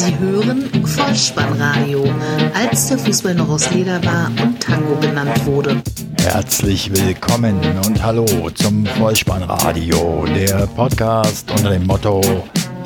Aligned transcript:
Sie 0.00 0.18
hören 0.18 0.62
Vollspannradio, 0.86 2.02
als 2.54 2.88
der 2.88 2.96
Fußball 2.96 3.34
noch 3.34 3.50
aus 3.50 3.70
Leder 3.70 4.02
war 4.02 4.30
und 4.42 4.58
Tango 4.58 4.98
genannt 4.98 5.44
wurde. 5.44 5.82
Herzlich 6.22 6.90
willkommen 6.90 7.60
und 7.86 8.02
hallo 8.02 8.24
zum 8.54 8.86
Vollspannradio, 8.86 10.24
der 10.34 10.66
Podcast 10.68 11.50
unter 11.50 11.68
dem 11.68 11.86
Motto, 11.86 12.22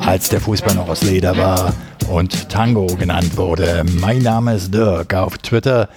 als 0.04 0.28
der 0.28 0.40
Fußball 0.40 0.74
noch 0.74 0.88
aus 0.88 1.02
Leder 1.02 1.36
war 1.36 1.72
und 2.10 2.48
Tango 2.48 2.86
genannt 2.86 3.36
wurde. 3.36 3.84
Mein 4.00 4.18
Name 4.18 4.56
ist 4.56 4.74
Dirk 4.74 5.14
auf 5.14 5.38
Twitter 5.38 5.88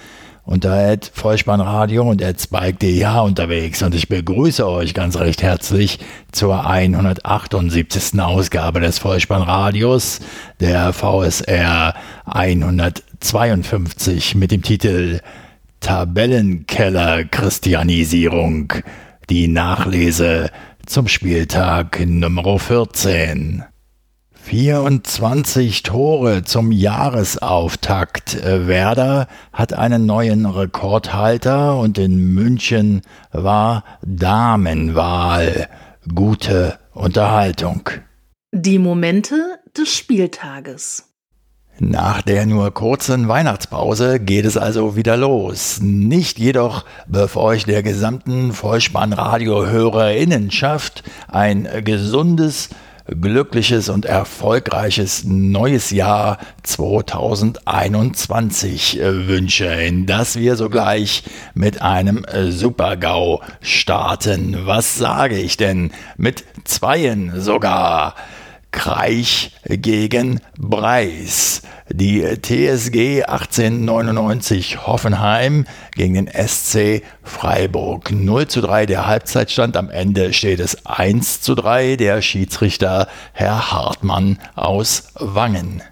unter 0.48 0.96
Vollspannradio 1.12 2.08
und 2.08 2.22
spike.dh 2.22 3.20
unterwegs 3.20 3.82
und 3.82 3.94
ich 3.94 4.08
begrüße 4.08 4.66
euch 4.66 4.94
ganz 4.94 5.18
recht 5.18 5.42
herzlich 5.42 5.98
zur 6.32 6.66
178. 6.66 8.18
Ausgabe 8.18 8.80
des 8.80 8.98
Vollspannradios, 8.98 10.20
der 10.58 10.94
VSR 10.94 11.92
152 12.24 14.36
mit 14.36 14.50
dem 14.50 14.62
Titel 14.62 15.20
Tabellenkeller 15.80 17.24
Christianisierung, 17.24 18.72
die 19.28 19.48
Nachlese 19.48 20.50
zum 20.86 21.08
Spieltag 21.08 22.00
Nummer 22.06 22.58
14. 22.58 23.64
24 24.48 25.82
Tore 25.82 26.42
zum 26.42 26.72
Jahresauftakt. 26.72 28.34
Äh, 28.34 28.66
Werder 28.66 29.28
hat 29.52 29.74
einen 29.74 30.06
neuen 30.06 30.46
Rekordhalter 30.46 31.78
und 31.78 31.98
in 31.98 32.32
München 32.32 33.02
war 33.30 33.84
Damenwahl. 34.00 35.68
Gute 36.14 36.78
Unterhaltung. 36.94 37.90
Die 38.50 38.78
Momente 38.78 39.58
des 39.76 39.94
Spieltages. 39.94 41.04
Nach 41.78 42.22
der 42.22 42.46
nur 42.46 42.72
kurzen 42.72 43.28
Weihnachtspause 43.28 44.18
geht 44.18 44.46
es 44.46 44.56
also 44.56 44.96
wieder 44.96 45.18
los. 45.18 45.80
Nicht 45.82 46.38
jedoch, 46.38 46.86
bevor 47.06 47.42
euch 47.44 47.66
der 47.66 47.82
gesamten 47.82 48.52
Vollspannradio-Hörerinnenschaft 48.52 51.02
ein 51.28 51.68
gesundes, 51.84 52.70
glückliches 53.08 53.88
und 53.88 54.04
erfolgreiches 54.04 55.24
neues 55.24 55.90
Jahr 55.90 56.38
2021 56.62 59.00
äh, 59.00 59.26
wünsche, 59.26 59.66
in 59.66 60.06
das 60.06 60.36
wir 60.36 60.54
sogleich 60.56 61.24
mit 61.54 61.82
einem 61.82 62.24
äh, 62.24 62.50
Super-GAU 62.50 63.40
starten. 63.60 64.66
Was 64.66 64.96
sage 64.96 65.38
ich 65.38 65.56
denn? 65.56 65.92
Mit 66.16 66.44
Zweien 66.64 67.40
sogar. 67.40 68.14
Kreich 68.70 69.52
gegen 69.64 70.40
Breis. 70.58 71.62
Die 71.90 72.22
TSG 72.22 73.24
1899 73.24 74.86
Hoffenheim 74.86 75.64
gegen 75.94 76.14
den 76.14 76.28
SC 76.28 77.02
Freiburg. 77.22 78.10
0 78.10 78.46
zu 78.46 78.60
3 78.60 78.86
der 78.86 79.06
Halbzeitstand. 79.06 79.76
Am 79.76 79.90
Ende 79.90 80.32
steht 80.32 80.60
es 80.60 80.84
1 80.86 81.40
zu 81.40 81.54
3. 81.54 81.96
Der 81.96 82.20
Schiedsrichter 82.20 83.08
Herr 83.32 83.72
Hartmann 83.72 84.38
aus 84.54 85.08
Wangen. 85.14 85.82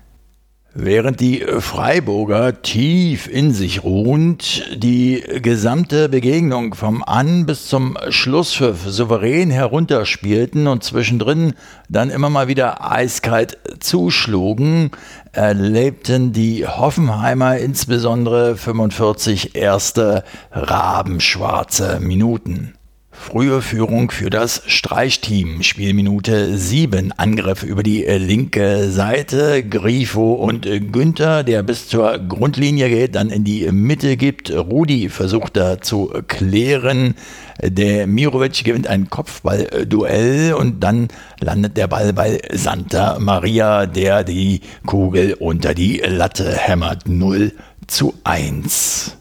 Während 0.79 1.21
die 1.21 1.39
Freiburger 1.39 2.61
tief 2.61 3.29
in 3.29 3.55
sich 3.55 3.83
ruhend 3.83 4.63
die 4.77 5.25
gesamte 5.41 6.11
Begegnung 6.11 6.75
vom 6.75 7.03
An- 7.03 7.47
bis 7.47 7.67
zum 7.67 7.97
Schlusspfiff 8.11 8.87
souverän 8.87 9.51
herunterspielten 9.51 10.67
und 10.67 10.85
zwischendrin 10.85 11.55
dann 11.89 12.11
immer 12.11 12.29
mal 12.29 12.47
wieder 12.49 12.93
eiskalt 12.93 13.57
zuschlugen, 13.81 14.91
erlebten 15.33 16.35
die 16.35 16.67
Hoffenheimer 16.67 17.57
insbesondere 17.57 18.59
45 18.59 19.57
erste 19.57 20.25
rabenschwarze 20.53 22.01
Minuten. 22.01 22.76
Frühe 23.19 23.61
Führung 23.61 24.11
für 24.11 24.31
das 24.31 24.63
Streichteam. 24.67 25.63
Spielminute 25.63 26.57
7. 26.57 27.13
Angriff 27.13 27.63
über 27.65 27.83
die 27.83 28.03
linke 28.03 28.91
Seite. 28.91 29.65
Grifo 29.65 30.35
und 30.35 30.63
Günther, 30.93 31.43
der 31.43 31.63
bis 31.63 31.89
zur 31.89 32.19
Grundlinie 32.19 32.89
geht, 32.89 33.15
dann 33.17 33.31
in 33.31 33.43
die 33.43 33.71
Mitte 33.73 34.17
gibt. 34.17 34.51
Rudi 34.51 35.09
versucht 35.09 35.57
da 35.57 35.81
zu 35.81 36.13
klären. 36.29 37.15
Der 37.61 38.07
Mirovic 38.07 38.63
gewinnt 38.63 38.87
ein 38.87 39.11
Kopfballduell 39.11 40.55
und 40.55 40.81
dann 40.81 41.09
landet 41.41 41.77
der 41.77 41.89
Ball 41.89 42.13
bei 42.13 42.41
Santa 42.53 43.19
Maria, 43.19 43.87
der 43.87 44.23
die 44.23 44.61
Kugel 44.85 45.35
unter 45.35 45.75
die 45.75 45.99
Latte 45.99 46.57
hämmert. 46.57 47.09
0 47.09 47.53
zu 47.87 48.15
1. 48.25 49.17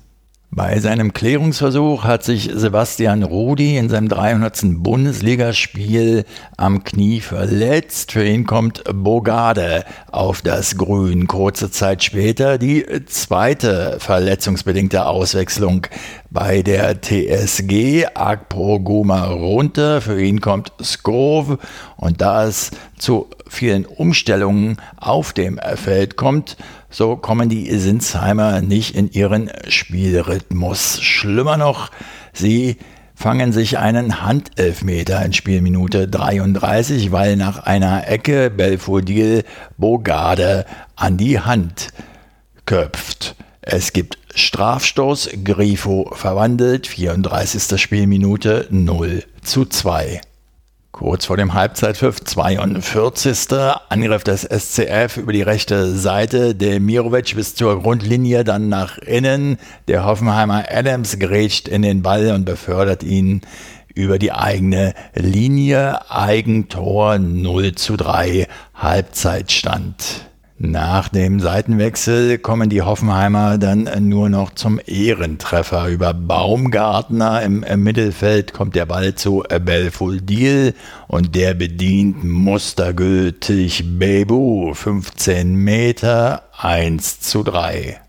Bei 0.55 0.79
seinem 0.79 1.11
Klärungsversuch 1.11 2.05
hat 2.05 2.23
sich 2.23 2.49
Sebastian 2.53 3.23
Rudi 3.23 3.75
in 3.75 3.89
seinem 3.89 4.07
300. 4.07 4.61
Bundesligaspiel 4.81 6.23
am 6.55 6.85
Knie 6.85 7.19
verletzt. 7.19 8.13
Für 8.13 8.25
ihn 8.25 8.45
kommt 8.45 8.81
Bogade 8.89 9.83
auf 10.13 10.41
das 10.41 10.77
Grün. 10.77 11.27
Kurze 11.27 11.71
Zeit 11.71 12.05
später 12.05 12.57
die 12.57 12.85
zweite 13.05 13.97
verletzungsbedingte 13.99 15.07
Auswechslung 15.07 15.88
bei 16.35 16.62
der 16.62 17.01
TSG. 17.01 18.07
Agpro 18.13 18.79
Guma 18.81 19.23
runter. 19.23 20.01
Für 20.01 20.22
ihn 20.22 20.41
kommt 20.41 20.73
Skov. 20.84 21.57
Und 21.96 22.22
da 22.22 22.46
es 22.46 22.72
zu 23.00 23.29
vielen 23.47 23.85
Umstellungen 23.85 24.78
auf 24.97 25.31
dem 25.31 25.59
Feld 25.75 26.18
kommt, 26.18 26.57
so 26.90 27.16
kommen 27.16 27.47
die 27.47 27.75
Sinsheimer 27.78 28.62
nicht 28.62 28.96
in 28.96 29.09
ihren 29.09 29.50
Spielrhythmus. 29.69 31.01
Schlimmer 31.01 31.56
noch, 31.56 31.90
sie 32.34 32.78
fangen 33.16 33.53
sich 33.53 33.78
einen 33.78 34.22
Handelfmeter 34.22 35.23
in 35.23 35.31
Spielminute 35.31 36.09
33, 36.09 37.13
weil 37.13 37.38
nach 37.38 37.59
einer 37.59 38.09
Ecke 38.09 38.50
Belfodil 38.50 39.46
Bogarde 39.78 40.66
an 40.97 41.16
die 41.16 41.40
Hand 41.40 41.94
köpft. 42.66 43.35
Es 43.62 43.94
gibt 43.94 44.17
Strafstoß, 44.35 45.29
Grifo 45.46 46.12
verwandelt, 46.13 46.88
34. 46.88 47.79
Spielminute 47.79 48.68
0 48.69 49.23
zu 49.41 49.66
2. 49.66 50.19
Kurz 50.91 51.25
vor 51.25 51.38
dem 51.38 51.53
Halbzeitpfiff, 51.53 52.22
42. 52.22 53.57
Angriff 53.88 54.25
des 54.25 54.44
SCF 54.44 55.16
über 55.18 55.31
die 55.31 55.41
rechte 55.41 55.90
Seite. 55.96 56.53
Demirovic 56.53 57.34
bis 57.35 57.56
zur 57.56 57.81
Grundlinie, 57.81 58.44
dann 58.44 58.68
nach 58.68 58.97
innen. 58.97 59.57
Der 59.88 60.06
Hoffenheimer 60.06 60.66
Adams 60.69 61.17
grätscht 61.17 61.69
in 61.69 61.81
den 61.81 62.02
Ball 62.02 62.31
und 62.31 62.44
befördert 62.44 63.03
ihn 63.03 63.40
über 63.94 64.19
die 64.19 64.34
eigene 64.34 64.94
Linie. 65.13 66.12
Eigentor 66.12 67.19
0 67.19 67.75
zu 67.75 67.96
3, 67.96 68.47
Halbzeitstand. 68.73 70.29
Nach 70.57 71.09
dem 71.09 71.41
Seitenwechsel 71.41 72.38
kommen 72.38 72.69
die 72.69 72.81
Hoffenheimer 72.81 73.57
dann 73.57 73.89
nur 74.07 74.29
noch 74.29 74.55
zum 74.55 74.79
Ehrentreffer. 74.85 75.89
Über 75.89 76.13
Baumgartner 76.13 77.41
im 77.41 77.66
Mittelfeld 77.83 78.53
kommt 78.53 78.73
der 78.73 78.85
Ball 78.85 79.16
zu 79.16 79.43
Belfodil 79.49 80.73
und 81.09 81.35
der 81.35 81.55
bedient 81.55 82.23
mustergültig 82.23 83.99
Bebu. 83.99 84.73
15 84.73 85.55
Meter, 85.55 86.43
1 86.57 87.19
zu 87.19 87.43
3. 87.43 87.99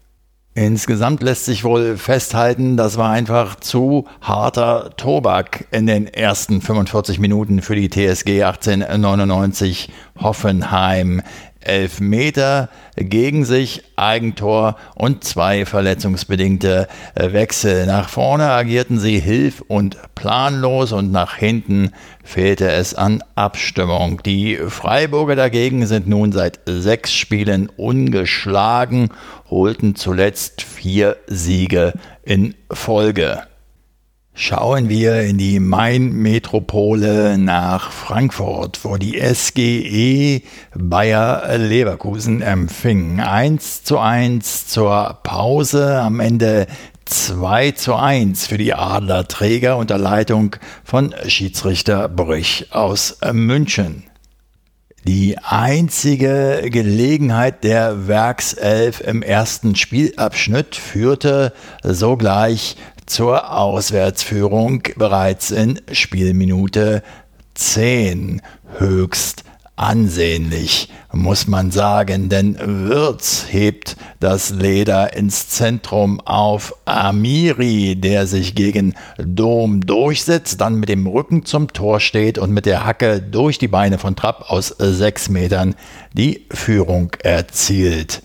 Insgesamt 0.59 1.23
lässt 1.23 1.45
sich 1.45 1.65
wohl 1.65 1.99
festhalten, 1.99 2.79
das 2.79 2.97
war 2.97 3.11
einfach 3.11 3.61
zu 3.61 4.07
harter 4.23 4.89
Tobak 4.97 5.67
in 5.71 5.87
den 5.87 6.07
ersten 6.07 6.63
45 6.63 7.19
Minuten 7.19 7.61
für 7.61 7.75
die 7.75 7.91
TSG 7.91 8.43
1899 8.43 9.91
Hoffenheim. 10.19 11.21
Elfmeter 11.67 12.69
gegen 12.97 13.45
sich, 13.45 13.83
Eigentor 13.97 14.77
und 14.95 15.25
zwei 15.25 15.67
verletzungsbedingte 15.67 16.89
äh, 17.15 17.33
Wechsel. 17.33 17.87
Nach 17.87 18.09
vorne 18.09 18.51
agierten 18.51 18.99
sie 18.99 19.19
hilf- 19.19 19.63
und 19.69 19.97
planlos 20.15 20.93
und 20.93 21.13
nach 21.13 21.37
hinten 21.37 21.93
fehlte 22.25 22.71
es 22.71 22.95
an 22.95 23.23
Abstimmung. 23.35 24.23
Die 24.25 24.57
Freiburger 24.57 25.37
dagegen 25.37 25.87
sind 25.87 26.09
nun 26.09 26.33
seit 26.33 26.61
sechs 26.67 27.13
Spielen 27.13 27.69
ungeschlagen, 27.77 29.11
holten 29.51 29.95
zuletzt 29.95 30.63
vier 30.63 31.17
Siege 31.27 31.93
in 32.25 32.55
Folge. 32.71 33.43
Schauen 34.39 34.91
wir 34.91 35.23
in 35.23 35.39
die 35.39 35.61
Main-Metropole 35.61 37.39
nach 37.39 37.91
Frankfurt, 37.91 38.81
wo 38.85 38.99
die 38.99 39.19
SGE 39.19 40.43
Bayer 40.75 41.57
Leverkusen 41.57 42.43
empfing. 42.43 43.19
1 43.21 43.85
zu 43.85 43.99
1 43.99 44.67
zur 44.67 45.21
Pause, 45.23 46.03
am 46.03 46.21
Ende 46.21 46.67
2 47.07 47.71
zu 47.71 47.95
1 47.95 48.47
für 48.47 48.59
die 48.59 48.75
Adlerträger 48.75 49.79
unter 49.79 49.97
Leitung 49.97 50.57
von 50.85 51.15
Schiedsrichter 51.27 52.11
Brüch 52.11 52.67
aus 52.73 53.17
München. 53.33 54.05
Die 55.05 55.39
einzige 55.39 56.63
Gelegenheit 56.65 57.65
der 57.65 58.07
Werkself 58.07 59.01
im 59.01 59.23
ersten 59.23 59.77
Spielabschnitt 59.77 60.75
führte 60.75 61.55
sogleich 61.83 62.77
zur 63.07 63.53
Auswärtsführung 63.53 64.83
bereits 64.97 65.51
in 65.51 65.81
Spielminute 65.93 67.03
10 67.55 68.43
höchst 68.79 69.45
ansehnlich, 69.77 70.89
muss 71.13 71.47
man 71.47 71.71
sagen, 71.71 72.29
denn 72.29 72.57
Wirz 72.59 73.47
hebt 73.51 73.97
das 74.21 74.51
Leder 74.51 75.15
ins 75.15 75.49
Zentrum 75.49 76.21
auf 76.21 76.75
Amiri, 76.87 77.95
der 77.97 78.27
sich 78.27 78.55
gegen 78.55 78.95
Dom 79.19 79.83
durchsetzt, 79.83 80.61
dann 80.61 80.77
mit 80.77 80.89
dem 80.89 81.07
Rücken 81.07 81.45
zum 81.45 81.73
Tor 81.73 82.01
steht 82.01 82.39
und 82.39 82.53
mit 82.53 82.65
der 82.65 82.87
Hacke 82.87 83.21
durch 83.21 83.59
die 83.59 83.69
Beine 83.69 83.99
von 83.99 84.17
Trapp 84.17 84.51
aus 84.51 84.69
sechs 84.79 85.29
Metern 85.29 85.75
die 86.15 86.47
Führung 86.51 87.13
erzielt. 87.23 88.23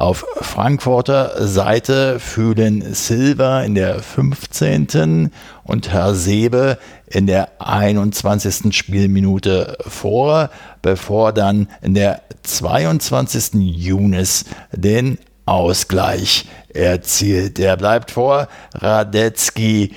Auf 0.00 0.24
Frankfurter 0.40 1.46
Seite 1.46 2.20
fühlen 2.20 2.94
Silva 2.94 3.60
in 3.60 3.74
der 3.74 4.02
15. 4.02 5.30
und 5.62 5.92
Herr 5.92 6.14
Sebe 6.14 6.78
in 7.06 7.26
der 7.26 7.50
21. 7.60 8.74
Spielminute 8.74 9.76
vor, 9.86 10.48
bevor 10.80 11.34
dann 11.34 11.68
in 11.82 11.92
der 11.92 12.22
22. 12.44 13.56
Junis 13.76 14.46
den 14.72 15.18
Ausgleich 15.44 16.48
erzielt. 16.72 17.58
Der 17.58 17.76
bleibt 17.76 18.10
vor 18.10 18.48
Radetzky 18.72 19.94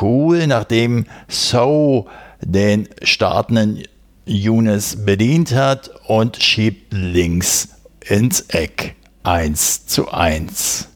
cool, 0.00 0.46
nachdem 0.46 1.04
So 1.28 2.06
den 2.40 2.88
startenden 3.02 3.82
Junis 4.24 5.04
bedient 5.04 5.54
hat 5.54 5.90
und 6.06 6.42
schiebt 6.42 6.94
links 6.94 7.68
ins 8.08 8.46
Eck. 8.48 8.96
1 9.24 9.86
zu 9.86 10.10
1. 10.10 10.88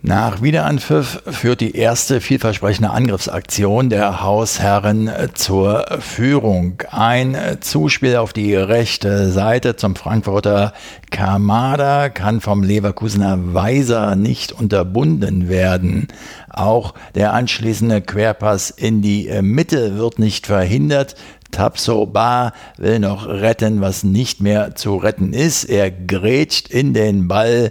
Nach 0.00 0.40
Wiederanpfiff 0.40 1.22
führt 1.26 1.60
die 1.60 1.76
erste 1.76 2.22
vielversprechende 2.22 2.90
Angriffsaktion 2.90 3.90
der 3.90 4.22
Hausherren 4.22 5.10
zur 5.34 5.84
Führung. 6.00 6.82
Ein 6.90 7.36
Zuspiel 7.60 8.16
auf 8.16 8.32
die 8.32 8.54
rechte 8.54 9.30
Seite 9.30 9.76
zum 9.76 9.96
Frankfurter 9.96 10.72
Kamada 11.10 12.08
kann 12.08 12.40
vom 12.40 12.62
Leverkusener 12.62 13.54
Weiser 13.54 14.16
nicht 14.16 14.52
unterbunden 14.52 15.48
werden. 15.50 16.08
Auch 16.50 16.94
der 17.14 17.34
anschließende 17.34 18.00
Querpass 18.00 18.70
in 18.70 19.02
die 19.02 19.30
Mitte 19.42 19.98
wird 19.98 20.18
nicht 20.18 20.46
verhindert. 20.46 21.16
Tapso 21.54 22.04
Bar 22.04 22.52
will 22.78 22.98
noch 22.98 23.28
retten, 23.28 23.80
was 23.80 24.02
nicht 24.02 24.40
mehr 24.40 24.74
zu 24.74 24.96
retten 24.96 25.32
ist. 25.32 25.64
Er 25.64 25.92
grätscht 25.92 26.68
in 26.68 26.94
den 26.94 27.28
Ball 27.28 27.70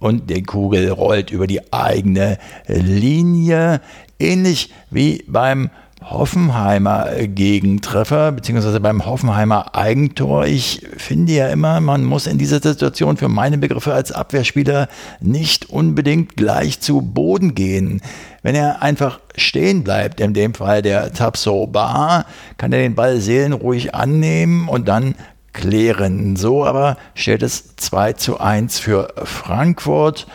und 0.00 0.30
die 0.30 0.42
Kugel 0.42 0.90
rollt 0.90 1.30
über 1.30 1.46
die 1.46 1.70
eigene 1.70 2.38
Linie. 2.66 3.82
Ähnlich 4.18 4.72
wie 4.90 5.24
beim 5.28 5.68
Hoffenheimer 6.02 7.08
Gegentreffer, 7.26 8.32
beziehungsweise 8.32 8.80
beim 8.80 9.04
Hoffenheimer 9.04 9.74
Eigentor. 9.74 10.46
Ich 10.46 10.86
finde 10.96 11.32
ja 11.34 11.48
immer, 11.48 11.80
man 11.80 12.04
muss 12.04 12.26
in 12.26 12.38
dieser 12.38 12.60
Situation 12.60 13.18
für 13.18 13.28
meine 13.28 13.58
Begriffe 13.58 13.92
als 13.92 14.10
Abwehrspieler 14.10 14.88
nicht 15.20 15.68
unbedingt 15.68 16.34
gleich 16.34 16.80
zu 16.80 17.02
Boden 17.02 17.54
gehen. 17.54 18.00
Wenn 18.42 18.54
er 18.54 18.82
einfach 18.82 19.20
stehen 19.36 19.84
bleibt, 19.84 20.20
in 20.20 20.34
dem 20.34 20.54
Fall 20.54 20.82
der 20.82 21.12
Tapso 21.12 21.66
Bar, 21.66 22.24
kann 22.56 22.72
er 22.72 22.78
den 22.78 22.94
Ball 22.94 23.20
seelenruhig 23.20 23.94
annehmen 23.94 24.68
und 24.68 24.88
dann 24.88 25.14
klären. 25.52 26.36
So 26.36 26.64
aber 26.64 26.96
steht 27.14 27.42
es 27.42 27.74
2 27.76 28.12
zu 28.12 28.38
1 28.38 28.78
für 28.78 29.12
Frankfurt. 29.24 30.26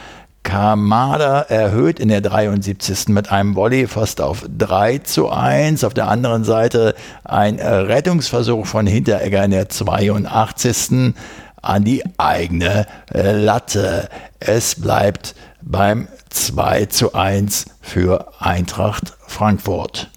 Kamada 0.44 1.40
erhöht 1.44 2.02
in 2.02 2.10
der 2.10 2.20
73. 2.20 3.08
mit 3.08 3.32
einem 3.32 3.56
Volley 3.56 3.88
fast 3.88 4.20
auf 4.20 4.44
3 4.58 4.98
zu 4.98 5.30
1. 5.30 5.86
Auf 5.86 5.94
der 5.94 6.10
anderen 6.10 6.44
Seite 6.44 6.96
ein 7.24 7.58
Rettungsversuch 7.60 8.66
von 8.66 8.86
Hinteregger 8.86 9.46
in 9.46 9.52
der 9.52 9.70
82. 9.70 11.14
an 11.62 11.84
die 11.86 12.04
eigene 12.18 12.86
Latte. 13.14 14.10
Es 14.42 14.76
bleibt 14.76 15.34
beim 15.66 16.08
2 16.30 16.86
zu 16.86 17.14
1 17.14 17.66
für 17.82 18.34
Eintracht 18.40 19.14
Frankfurt. 19.28 20.10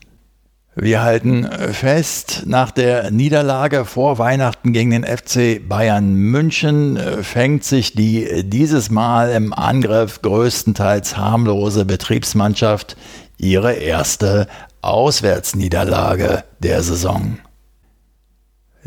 Wir 0.78 1.02
halten 1.02 1.48
fest, 1.72 2.42
nach 2.44 2.70
der 2.70 3.10
Niederlage 3.10 3.86
vor 3.86 4.18
Weihnachten 4.18 4.74
gegen 4.74 4.90
den 4.90 5.04
FC 5.04 5.66
Bayern 5.66 6.12
München 6.12 6.98
fängt 7.22 7.64
sich 7.64 7.94
die 7.94 8.44
dieses 8.44 8.90
Mal 8.90 9.30
im 9.30 9.54
Angriff 9.54 10.20
größtenteils 10.20 11.16
harmlose 11.16 11.86
Betriebsmannschaft 11.86 12.98
ihre 13.38 13.72
erste 13.72 14.48
Auswärtsniederlage 14.82 16.44
der 16.58 16.82
Saison. 16.82 17.38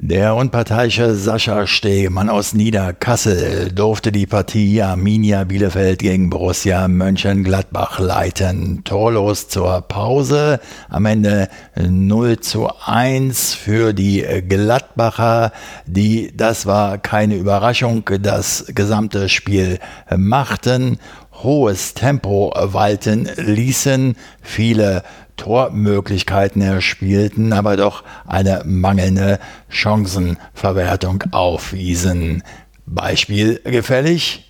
Der 0.01 0.33
unparteiische 0.33 1.13
Sascha 1.13 1.67
Stegemann 1.67 2.29
aus 2.29 2.53
Niederkassel 2.53 3.69
durfte 3.73 4.13
die 4.13 4.27
Partie 4.27 4.81
Arminia 4.81 5.43
Bielefeld 5.43 5.99
gegen 5.99 6.29
Borussia 6.29 6.87
Mönchengladbach 6.87 7.99
leiten. 7.99 8.85
Torlos 8.85 9.49
zur 9.49 9.81
Pause, 9.81 10.61
am 10.87 11.05
Ende 11.05 11.49
0 11.75 12.39
zu 12.39 12.69
1 12.85 13.53
für 13.55 13.91
die 13.91 14.25
Gladbacher, 14.47 15.51
die, 15.85 16.31
das 16.33 16.65
war 16.65 16.97
keine 16.97 17.35
Überraschung, 17.35 18.09
das 18.21 18.71
gesamte 18.73 19.27
Spiel 19.27 19.79
machten 20.15 20.97
hohes 21.43 21.93
Tempo 21.93 22.53
walten 22.53 23.29
ließen, 23.37 24.15
viele 24.41 25.03
Tormöglichkeiten 25.39 26.61
erspielten, 26.61 27.53
aber 27.53 27.77
doch 27.77 28.03
eine 28.27 28.61
mangelnde 28.65 29.39
Chancenverwertung 29.69 31.23
aufwiesen. 31.31 32.43
Beispiel 32.85 33.61
gefällig? 33.63 34.45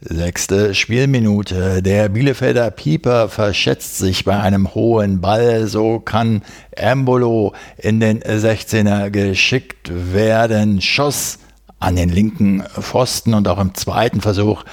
Sechste 0.00 0.74
Spielminute. 0.74 1.82
Der 1.82 2.08
Bielefelder 2.08 2.70
Pieper 2.70 3.28
verschätzt 3.28 3.98
sich 3.98 4.24
bei 4.24 4.38
einem 4.38 4.74
hohen 4.74 5.20
Ball. 5.20 5.66
So 5.66 6.00
kann 6.00 6.42
Embolo 6.72 7.54
in 7.76 8.00
den 8.00 8.20
16er 8.20 9.10
geschickt 9.10 9.90
werden. 9.92 10.80
Schoss 10.80 11.38
an 11.80 11.96
den 11.96 12.08
linken 12.08 12.62
Pfosten 12.80 13.34
und 13.34 13.46
auch 13.46 13.58
im 13.58 13.74
zweiten 13.74 14.20
Versuch 14.20 14.64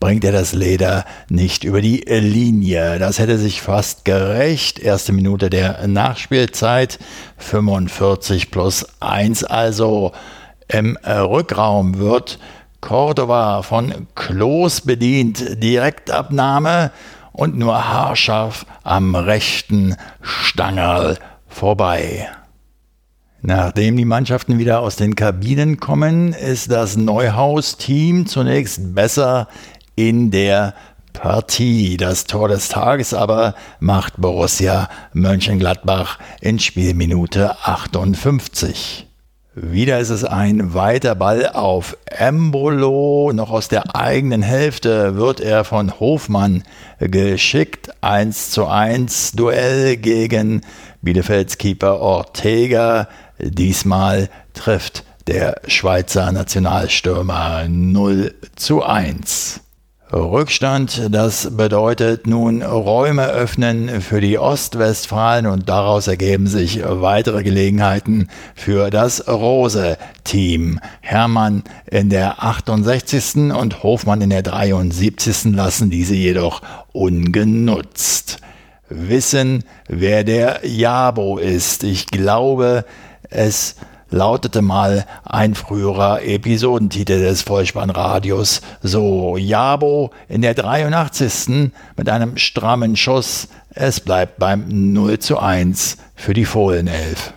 bringt 0.00 0.24
er 0.24 0.32
das 0.32 0.52
Leder 0.52 1.04
nicht 1.28 1.64
über 1.64 1.80
die 1.80 2.04
Linie. 2.06 2.98
Das 2.98 3.18
hätte 3.18 3.38
sich 3.38 3.62
fast 3.62 4.04
gerecht. 4.04 4.78
Erste 4.78 5.12
Minute 5.12 5.50
der 5.50 5.86
Nachspielzeit, 5.86 6.98
45 7.38 8.50
plus 8.50 8.86
1 9.00 9.44
also. 9.44 10.12
Im 10.68 10.98
Rückraum 11.04 11.98
wird 11.98 12.38
Cordova 12.80 13.62
von 13.62 14.06
Klos 14.14 14.82
bedient. 14.82 15.62
Direktabnahme 15.62 16.92
und 17.32 17.56
nur 17.56 17.88
haarscharf 17.88 18.66
am 18.82 19.14
rechten 19.14 19.96
Stangerl 20.20 21.18
vorbei. 21.46 22.28
Nachdem 23.40 23.96
die 23.96 24.04
Mannschaften 24.04 24.58
wieder 24.58 24.80
aus 24.80 24.96
den 24.96 25.14
Kabinen 25.14 25.78
kommen, 25.78 26.32
ist 26.32 26.72
das 26.72 26.96
Neuhaus-Team 26.96 28.26
zunächst 28.26 28.94
besser 28.94 29.46
in 29.98 30.30
der 30.30 30.74
Partie. 31.12 31.96
Das 31.96 32.24
Tor 32.24 32.46
des 32.46 32.68
Tages 32.68 33.12
aber 33.12 33.56
macht 33.80 34.14
Borussia 34.16 34.88
Mönchengladbach 35.12 36.20
in 36.40 36.60
Spielminute 36.60 37.56
58. 37.64 39.08
Wieder 39.56 39.98
ist 39.98 40.10
es 40.10 40.22
ein 40.22 40.72
weiter 40.72 41.16
Ball 41.16 41.48
auf 41.48 41.96
Embolo. 42.06 43.32
Noch 43.34 43.50
aus 43.50 43.66
der 43.66 43.96
eigenen 43.96 44.42
Hälfte 44.42 45.16
wird 45.16 45.40
er 45.40 45.64
von 45.64 45.98
Hofmann 45.98 46.62
geschickt. 47.00 47.90
1 48.00 48.52
zu 48.52 48.68
1 48.68 49.32
Duell 49.32 49.96
gegen 49.96 50.60
Bielefelds 51.02 51.58
Keeper 51.58 51.98
Ortega. 51.98 53.08
Diesmal 53.40 54.30
trifft 54.54 55.02
der 55.26 55.60
Schweizer 55.66 56.30
Nationalstürmer 56.30 57.66
0 57.68 58.32
zu 58.54 58.84
1. 58.84 59.62
Rückstand, 60.12 61.08
das 61.10 61.54
bedeutet 61.54 62.26
nun 62.26 62.62
Räume 62.62 63.26
öffnen 63.26 64.00
für 64.00 64.22
die 64.22 64.38
Ostwestfalen 64.38 65.46
und 65.46 65.68
daraus 65.68 66.06
ergeben 66.06 66.46
sich 66.46 66.80
weitere 66.82 67.42
Gelegenheiten 67.42 68.28
für 68.54 68.88
das 68.88 69.28
Rose-Team. 69.28 70.80
Hermann 71.02 71.62
in 71.84 72.08
der 72.08 72.42
68. 72.42 73.52
und 73.52 73.82
Hofmann 73.82 74.22
in 74.22 74.30
der 74.30 74.42
73. 74.42 75.54
lassen 75.54 75.90
diese 75.90 76.14
jedoch 76.14 76.62
ungenutzt. 76.92 78.38
Wissen, 78.88 79.64
wer 79.88 80.24
der 80.24 80.60
Jabo 80.66 81.36
ist. 81.36 81.84
Ich 81.84 82.06
glaube, 82.06 82.86
es 83.28 83.76
lautete 84.10 84.62
mal 84.62 85.06
ein 85.24 85.54
früherer 85.54 86.22
Episodentitel 86.22 87.20
des 87.20 87.42
Vollspannradios. 87.42 88.60
So, 88.82 89.36
Jabo 89.36 90.10
in 90.28 90.42
der 90.42 90.54
83. 90.54 91.70
mit 91.96 92.08
einem 92.08 92.36
strammen 92.36 92.96
Schuss. 92.96 93.48
Es 93.70 94.00
bleibt 94.00 94.38
beim 94.38 94.92
0 94.92 95.18
zu 95.18 95.38
1 95.38 95.98
für 96.14 96.34
die 96.34 96.44
Fohlenelf. 96.44 97.32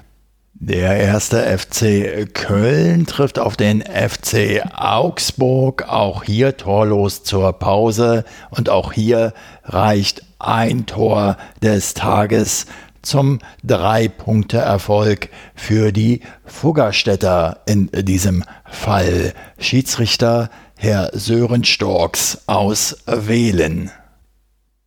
Der 0.63 0.95
erste 0.97 1.57
FC 1.57 2.31
Köln 2.35 3.07
trifft 3.07 3.39
auf 3.39 3.57
den 3.57 3.81
FC 3.81 4.61
Augsburg, 4.75 5.89
auch 5.89 6.23
hier 6.23 6.55
torlos 6.55 7.23
zur 7.23 7.53
Pause 7.53 8.25
und 8.51 8.69
auch 8.69 8.93
hier 8.93 9.33
reicht 9.63 10.21
ein 10.37 10.85
Tor 10.85 11.37
des 11.63 11.95
Tages 11.95 12.67
zum 13.01 13.39
Drei-Punkte-Erfolg 13.63 15.29
für 15.55 15.91
die 15.91 16.21
Fuggerstädter 16.45 17.61
in 17.65 17.89
diesem 17.91 18.43
Fall. 18.69 19.33
Schiedsrichter 19.57 20.49
Herr 20.77 21.11
Sören 21.13 21.63
Storks 21.63 22.43
aus 22.47 22.97
Wählen. 23.05 23.91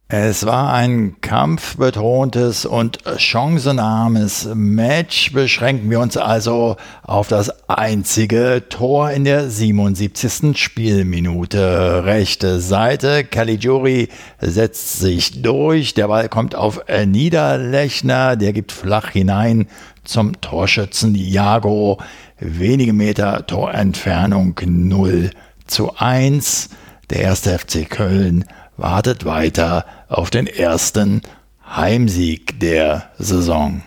Es 0.08 0.44
war 0.44 0.74
ein 0.74 1.16
kampfbetontes 1.22 2.66
und 2.66 2.98
chancenarmes 3.16 4.50
Match. 4.54 5.32
Beschränken 5.32 5.88
wir 5.88 5.98
uns 5.98 6.18
also 6.18 6.76
auf 7.02 7.28
das 7.28 7.50
einzige 7.70 8.64
Tor 8.68 9.12
in 9.12 9.24
der 9.24 9.48
77. 9.48 10.58
Spielminute. 10.58 12.04
Rechte 12.04 12.60
Seite. 12.60 13.24
Caligiuri 13.24 14.10
setzt 14.40 14.98
sich 14.98 15.40
durch. 15.40 15.94
Der 15.94 16.08
Ball 16.08 16.28
kommt 16.28 16.54
auf 16.54 16.82
Niederlechner. 17.06 18.36
Der 18.36 18.52
gibt 18.52 18.72
flach 18.72 19.08
hinein 19.08 19.68
zum 20.04 20.38
Torschützen 20.42 21.14
Jago. 21.14 21.98
Wenige 22.38 22.92
Meter 22.92 23.46
Torentfernung 23.46 24.60
0 24.66 25.30
zu 25.66 25.96
1. 25.96 26.68
Der 27.08 27.20
erste 27.20 27.58
FC 27.58 27.88
Köln 27.88 28.44
wartet 28.76 29.24
weiter 29.24 29.84
auf 30.08 30.30
den 30.30 30.46
ersten 30.46 31.22
Heimsieg 31.66 32.60
der 32.60 33.10
Saison. 33.18 33.82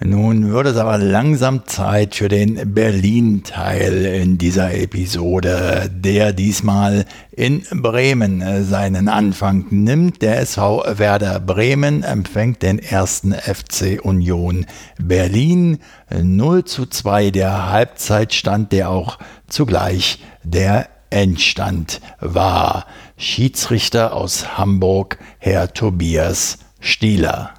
Nun 0.00 0.52
wird 0.52 0.68
es 0.68 0.76
aber 0.76 0.96
langsam 0.96 1.66
Zeit 1.66 2.14
für 2.14 2.28
den 2.28 2.72
Berlin-Teil 2.72 4.04
in 4.04 4.38
dieser 4.38 4.72
Episode, 4.72 5.90
der 5.92 6.32
diesmal 6.32 7.04
in 7.32 7.64
Bremen 7.72 8.64
seinen 8.64 9.08
Anfang 9.08 9.66
nimmt. 9.70 10.22
Der 10.22 10.38
SV 10.38 10.84
Werder 10.98 11.40
Bremen 11.40 12.04
empfängt 12.04 12.62
den 12.62 12.78
ersten 12.78 13.32
FC 13.32 13.98
Union 14.00 14.66
Berlin 15.02 15.78
0 16.16 16.64
zu 16.64 16.86
2 16.86 17.32
der 17.32 17.72
Halbzeitstand, 17.72 18.70
der 18.70 18.90
auch 18.90 19.18
zugleich 19.48 20.20
der 20.44 20.88
Endstand 21.10 22.00
war. 22.20 22.86
Schiedsrichter 23.18 24.14
aus 24.14 24.56
Hamburg, 24.56 25.18
Herr 25.38 25.74
Tobias 25.74 26.58
Stieler. 26.78 27.50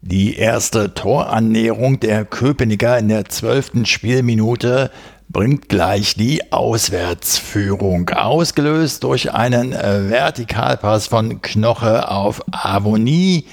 Die 0.00 0.36
erste 0.36 0.94
Torannäherung 0.94 2.00
der 2.00 2.24
Köpenicker 2.24 2.98
in 2.98 3.08
der 3.08 3.26
zwölften 3.26 3.84
Spielminute 3.84 4.90
bringt 5.28 5.68
gleich 5.68 6.14
die 6.14 6.50
Auswärtsführung, 6.50 8.08
ausgelöst 8.08 9.04
durch 9.04 9.34
einen 9.34 9.74
äh, 9.74 10.08
Vertikalpass 10.08 11.06
von 11.08 11.42
Knoche 11.42 12.08
auf 12.08 12.42
Avonie, 12.50 13.44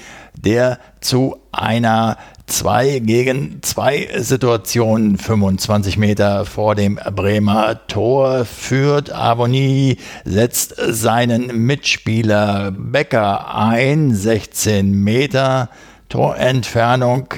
der 0.44 0.78
zu 1.00 1.36
einer 1.52 2.16
2 2.46 3.00
gegen 3.00 3.60
2 3.62 4.20
Situation 4.20 5.18
25 5.18 5.98
Meter 5.98 6.46
vor 6.46 6.74
dem 6.74 6.94
Bremer 6.96 7.86
Tor 7.88 8.44
führt. 8.44 9.12
Avoni 9.12 9.98
setzt 10.24 10.74
seinen 10.78 11.66
Mitspieler 11.66 12.70
Becker 12.70 13.54
ein, 13.54 14.14
16 14.14 14.90
Meter 14.90 15.68
Torentfernung 16.08 17.34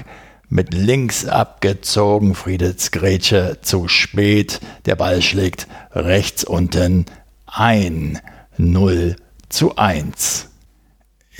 mit 0.48 0.74
links 0.74 1.26
abgezogen. 1.26 2.34
Friedels 2.34 2.90
Grätsche 2.92 3.58
zu 3.62 3.88
spät. 3.88 4.60
Der 4.86 4.96
Ball 4.96 5.22
schlägt 5.22 5.66
rechts 5.92 6.44
unten 6.44 7.06
ein. 7.46 8.20
0 8.58 9.16
zu 9.48 9.76
1. 9.76 10.49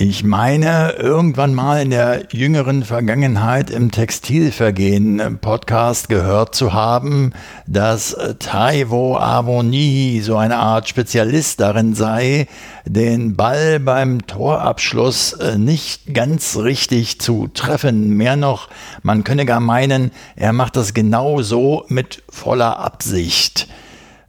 Ich 0.03 0.25
meine, 0.25 0.93
irgendwann 0.93 1.53
mal 1.53 1.83
in 1.83 1.91
der 1.91 2.29
jüngeren 2.33 2.85
Vergangenheit 2.85 3.69
im 3.69 3.91
Textilvergehen-Podcast 3.91 6.09
gehört 6.09 6.55
zu 6.55 6.73
haben, 6.73 7.35
dass 7.67 8.17
Taiwo 8.39 9.19
Avoni 9.19 10.23
so 10.25 10.39
eine 10.39 10.57
Art 10.57 10.89
Spezialist 10.89 11.61
darin 11.61 11.95
sei, 11.95 12.47
den 12.87 13.37
Ball 13.37 13.79
beim 13.79 14.27
Torabschluss 14.27 15.35
äh, 15.35 15.59
nicht 15.59 16.15
ganz 16.15 16.57
richtig 16.57 17.21
zu 17.21 17.49
treffen. 17.49 18.17
Mehr 18.17 18.37
noch, 18.37 18.71
man 19.03 19.23
könne 19.23 19.45
gar 19.45 19.61
meinen, 19.61 20.13
er 20.35 20.55
macht 20.55 20.77
das 20.77 20.95
genau 20.95 21.43
so 21.43 21.85
mit 21.89 22.23
voller 22.31 22.79
Absicht. 22.79 23.69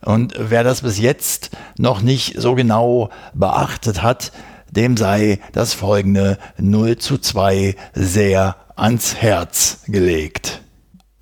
Und 0.04 0.34
wer 0.38 0.66
das 0.66 0.82
bis 0.82 1.00
jetzt 1.00 1.52
noch 1.78 2.02
nicht 2.02 2.42
so 2.42 2.56
genau 2.56 3.10
beachtet 3.34 4.04
hat, 4.04 4.34
dem 4.72 4.98
sei 4.98 5.40
das 5.54 5.74
folgende 5.74 6.38
0 6.58 6.98
zu 6.98 7.18
2 7.18 7.76
sehr 7.94 8.56
ans 8.76 9.16
Herz 9.16 9.84
gelegt. 9.88 10.62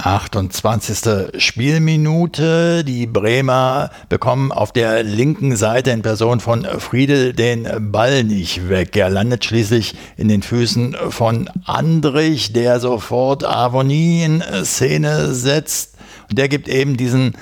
28. 0.02 1.42
Spielminute. 1.42 2.86
Die 2.86 3.06
Bremer 3.06 3.92
bekommen 4.08 4.54
auf 4.54 4.72
der 4.72 5.04
linken 5.04 5.58
Seite 5.58 5.92
in 5.92 6.04
Person 6.04 6.40
von 6.40 6.64
Friedel 6.64 7.34
den 7.34 7.92
Ball 7.92 8.24
nicht 8.24 8.70
weg. 8.70 8.96
Er 8.96 9.10
landet 9.10 9.44
schließlich 9.44 9.96
in 10.16 10.30
den 10.30 10.42
Füßen 10.42 10.96
von 11.10 11.50
Andrich, 11.66 12.54
der 12.54 12.80
sofort 12.80 13.44
Avonie 13.44 14.24
in 14.24 14.42
Szene 14.64 15.34
setzt. 15.34 15.98
Und 16.30 16.38
der 16.38 16.48
gibt 16.48 16.70
eben 16.70 16.96
diesen 16.96 17.34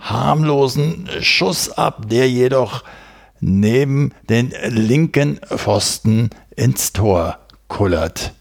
harmlosen 0.00 1.08
Schuss 1.20 1.70
ab, 1.70 2.08
der 2.08 2.28
jedoch 2.28 2.82
neben 3.40 4.12
den 4.28 4.52
linken 4.68 5.40
Pfosten 5.46 6.30
ins 6.54 6.92
Tor 6.92 7.38
kullert. 7.68 8.34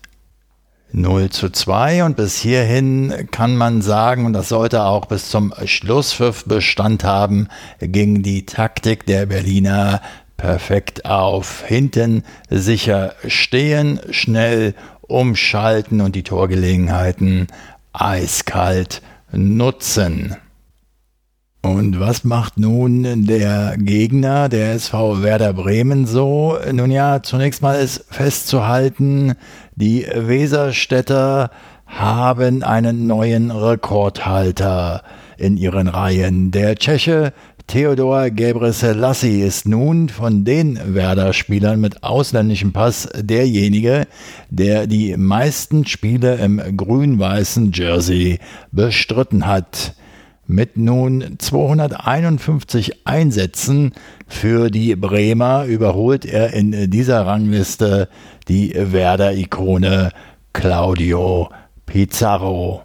0 0.92 1.30
zu 1.30 1.50
2 1.50 2.04
und 2.04 2.18
bis 2.18 2.40
hierhin 2.40 3.28
kann 3.32 3.56
man 3.56 3.82
sagen, 3.82 4.26
und 4.26 4.34
das 4.34 4.50
sollte 4.50 4.84
auch 4.84 5.06
bis 5.06 5.30
zum 5.30 5.54
Schlusspfiff 5.66 6.46
Bestand 6.46 7.04
haben, 7.04 7.48
ging 7.80 8.24
die 8.24 8.46
Taktik 8.46 9.06
der 9.06 9.28
Berliner 9.28 10.02
perfekt 10.36 11.06
auf. 11.06 11.64
Hinten 11.66 12.24
sicher 12.50 13.14
stehen, 13.28 14.00
schnell 14.10 14.74
umschalten 15.02 16.02
und 16.02 16.16
die 16.16 16.24
Torgelegenheiten 16.24 17.48
eiskalt 17.94 19.02
nutzen. 19.32 20.36
Und 21.62 22.00
was 22.00 22.24
macht 22.24 22.58
nun 22.58 23.26
der 23.26 23.76
Gegner, 23.78 24.48
der 24.48 24.76
SV 24.76 25.22
Werder 25.22 25.52
Bremen 25.52 26.06
so? 26.06 26.58
Nun 26.72 26.90
ja, 26.90 27.22
zunächst 27.22 27.62
mal 27.62 27.74
ist 27.74 28.06
festzuhalten, 28.10 29.34
die 29.76 30.08
Weserstädter 30.14 31.52
haben 31.86 32.64
einen 32.64 33.08
neuen 33.08 33.52
Rekordhalter 33.52 35.04
in 35.38 35.58
ihren 35.58 35.90
Reihen. 35.90 36.52
Der 36.52 36.78
Tscheche 36.78 37.34
Theodor 37.68 38.30
Gebrselassie 38.30 39.42
ist 39.42 39.68
nun 39.68 40.08
von 40.08 40.46
den 40.46 40.80
Werder-Spielern 40.96 41.82
mit 41.82 42.04
ausländischem 42.04 42.72
Pass 42.72 43.10
derjenige, 43.16 44.08
der 44.50 44.88
die 44.88 45.18
meisten 45.18 45.86
Spiele 45.86 46.36
im 46.36 46.62
grün-weißen 46.78 47.74
Jersey 47.74 48.40
bestritten 48.72 49.46
hat 49.46 49.94
mit 50.50 50.78
nun 50.78 51.36
251 51.38 53.06
Einsätzen 53.06 53.94
für 54.28 54.72
die 54.72 54.96
Bremer 54.96 55.66
überholt 55.66 56.26
er 56.26 56.54
in 56.54 56.90
dieser 56.90 57.26
Rangliste 57.28 58.10
die 58.48 58.74
Werder-Ikone 58.76 60.12
Claudio 60.52 61.50
Pizarro. 61.86 62.82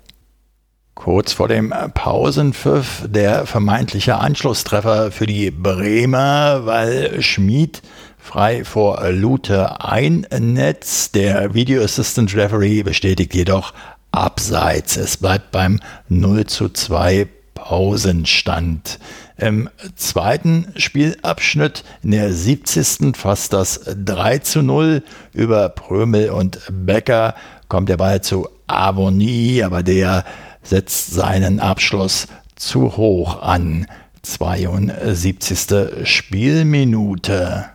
Kurz 0.95 1.33
vor 1.33 1.49
dem 1.49 1.73
Pausenpfiff 1.95 3.09
der 3.09 3.47
vermeintliche 3.47 4.17
Anschlusstreffer 4.17 5.11
für 5.11 5.27
die 5.27 5.51
Bremer, 5.51 6.67
weil 6.67 7.23
Schmid 7.23 7.81
frei 8.19 8.65
vor 8.65 9.11
Lute 9.11 9.81
einnetzt. 9.83 11.15
Der 11.15 11.55
Video 11.55 11.83
Assistant 11.83 12.37
Referee 12.37 12.83
bestätigt 12.83 13.35
jedoch 13.35 13.73
abseits. 14.13 14.99
Es 14.99 15.17
bleibt 15.17 15.51
beim 15.51 15.81
0 16.11 16.45
zu 16.45 16.69
2 16.69 17.27
Pausenstand. 17.55 18.99
Im 19.37 19.69
zweiten 19.97 20.73
Spielabschnitt 20.77 21.85
in 22.03 22.13
der 22.13 22.33
70. 22.33 23.17
fast 23.17 23.53
das 23.53 23.81
3 23.85 24.39
zu 24.39 24.63
0 24.63 25.03
über 25.33 25.69
Prömel 25.71 26.31
und 26.31 26.61
Becker 26.71 27.35
kommt 27.69 27.89
der 27.89 27.97
Ball 27.97 28.21
zu 28.21 28.49
Avonie, 28.67 29.63
aber 29.63 29.83
der 29.83 30.25
setzt 30.63 31.13
seinen 31.13 31.61
Abschluss 31.61 32.29
zu 32.57 32.97
hoch 32.97 33.43
an. 33.43 33.87
72. 34.23 36.07
Spielminute. 36.09 37.67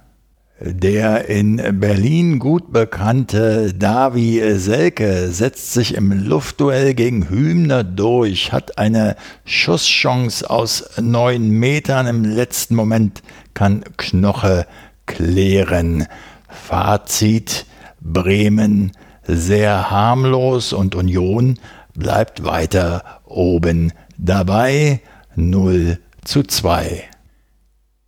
Der 0.61 1.29
in 1.29 1.79
Berlin 1.79 2.37
gut 2.37 2.73
bekannte 2.73 3.73
Davi 3.73 4.41
Selke 4.57 5.29
setzt 5.31 5.71
sich 5.71 5.95
im 5.95 6.11
Luftduell 6.11 6.93
gegen 6.95 7.29
Hübner 7.29 7.85
durch, 7.85 8.51
hat 8.51 8.77
eine 8.77 9.15
Schusschance 9.45 10.49
aus 10.49 10.99
neun 10.99 11.49
Metern. 11.49 12.07
Im 12.07 12.25
letzten 12.25 12.75
Moment 12.75 13.23
kann 13.53 13.85
Knoche 13.95 14.65
klären. 15.05 16.07
Fazit 16.49 17.65
Bremen 18.01 18.91
sehr 19.25 19.89
harmlos 19.89 20.73
und 20.73 20.93
Union 20.93 21.57
bleibt 21.95 22.43
weiter 22.43 23.21
oben 23.23 23.93
dabei 24.17 24.99
0 25.35 25.99
zu 26.25 26.43
2. 26.43 27.05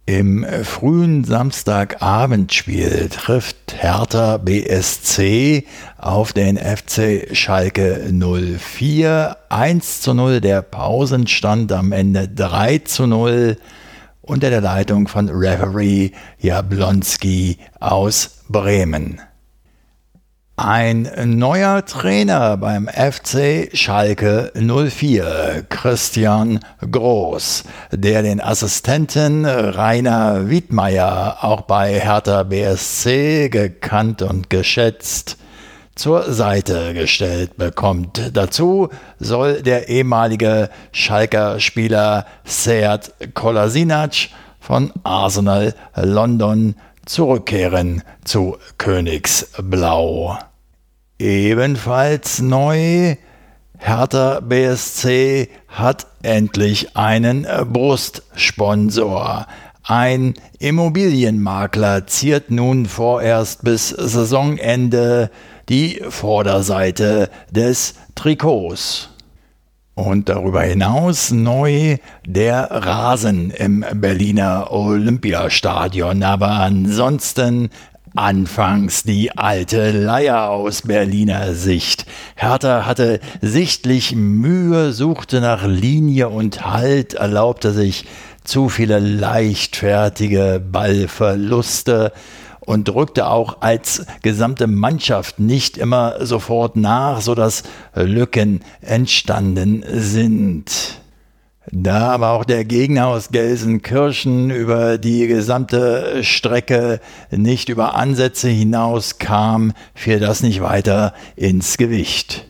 Im 0.08 0.46
frühen 0.63 1.24
Samstagabendspiel 1.24 3.10
trifft 3.10 3.75
Hertha 3.77 4.38
BSC 4.38 5.65
auf 5.98 6.34
den 6.34 6.58
FC 6.58 7.29
Schalke 7.38 8.12
04. 8.12 9.38
1 9.50 10.01
zu 10.01 10.15
0 10.15 10.41
der 10.41 10.63
Pausenstand 10.63 11.72
am 11.72 11.91
Ende 11.91 12.27
3 12.27 12.79
zu 12.79 13.05
0 13.05 13.58
unter 14.22 14.50
der 14.50 14.62
Leitung 14.62 15.08
von 15.08 15.29
Referee 15.29 16.12
Jablonski 16.39 17.60
aus 17.79 18.39
Bremen. 18.50 19.22
Ein 20.63 21.09
neuer 21.39 21.83
Trainer 21.85 22.55
beim 22.55 22.87
FC 22.87 23.71
Schalke 23.73 24.51
04, 24.53 25.65
Christian 25.69 26.59
Groß, 26.81 27.63
der 27.91 28.21
den 28.21 28.39
Assistenten 28.39 29.47
Rainer 29.47 30.51
Wiedmeier, 30.51 31.39
auch 31.41 31.61
bei 31.61 31.99
Hertha 31.99 32.43
BSC 32.43 33.49
gekannt 33.49 34.21
und 34.21 34.51
geschätzt, 34.51 35.37
zur 35.95 36.31
Seite 36.31 36.93
gestellt 36.93 37.57
bekommt. 37.57 38.29
Dazu 38.31 38.89
soll 39.17 39.63
der 39.63 39.89
ehemalige 39.89 40.69
Schalker 40.91 41.59
Spieler 41.59 42.27
Sead 42.43 43.11
Kolasinac 43.33 44.29
von 44.59 44.93
Arsenal 45.03 45.73
London 45.95 46.75
zurückkehren 47.07 48.03
zu 48.23 48.59
Königsblau. 48.77 50.37
Ebenfalls 51.21 52.41
neu, 52.41 53.15
Hertha 53.77 54.39
BSC 54.39 55.49
hat 55.67 56.07
endlich 56.23 56.97
einen 56.97 57.45
Brustsponsor. 57.71 59.45
Ein 59.83 60.33
Immobilienmakler 60.57 62.07
ziert 62.07 62.49
nun 62.49 62.87
vorerst 62.87 63.63
bis 63.63 63.89
Saisonende 63.89 65.29
die 65.69 66.01
Vorderseite 66.09 67.29
des 67.51 67.93
Trikots. 68.15 69.09
Und 69.93 70.29
darüber 70.29 70.63
hinaus 70.63 71.29
neu 71.29 71.97
der 72.25 72.71
Rasen 72.71 73.51
im 73.51 73.85
Berliner 73.93 74.71
Olympiastadion. 74.71 76.23
Aber 76.23 76.47
ansonsten 76.47 77.69
Anfangs 78.15 79.03
die 79.03 79.37
alte 79.37 79.91
Leier 79.91 80.49
aus 80.49 80.81
Berliner 80.81 81.53
Sicht. 81.53 82.05
Hertha 82.35 82.85
hatte 82.85 83.21
sichtlich 83.41 84.13
Mühe, 84.15 84.91
suchte 84.91 85.39
nach 85.39 85.65
Linie 85.65 86.27
und 86.27 86.65
Halt, 86.65 87.13
erlaubte 87.13 87.71
sich 87.71 88.05
zu 88.43 88.67
viele 88.67 88.99
leichtfertige 88.99 90.61
Ballverluste 90.71 92.11
und 92.59 92.89
drückte 92.89 93.27
auch 93.27 93.61
als 93.61 94.05
gesamte 94.21 94.67
Mannschaft 94.67 95.39
nicht 95.39 95.77
immer 95.77 96.25
sofort 96.25 96.75
nach, 96.75 97.21
sodass 97.21 97.63
Lücken 97.95 98.59
entstanden 98.81 99.85
sind. 99.87 101.00
Da 101.69 102.09
aber 102.09 102.31
auch 102.31 102.43
der 102.43 102.65
Gegner 102.65 103.07
aus 103.07 103.29
Gelsenkirchen 103.29 104.50
über 104.50 104.97
die 104.97 105.27
gesamte 105.27 106.24
Strecke 106.24 107.00
nicht 107.29 107.69
über 107.69 107.95
Ansätze 107.95 108.50
hinaus 108.50 109.19
kam, 109.19 109.74
fiel 109.93 110.19
das 110.19 110.41
nicht 110.41 110.61
weiter 110.61 111.13
ins 111.35 111.77
Gewicht. 111.77 112.47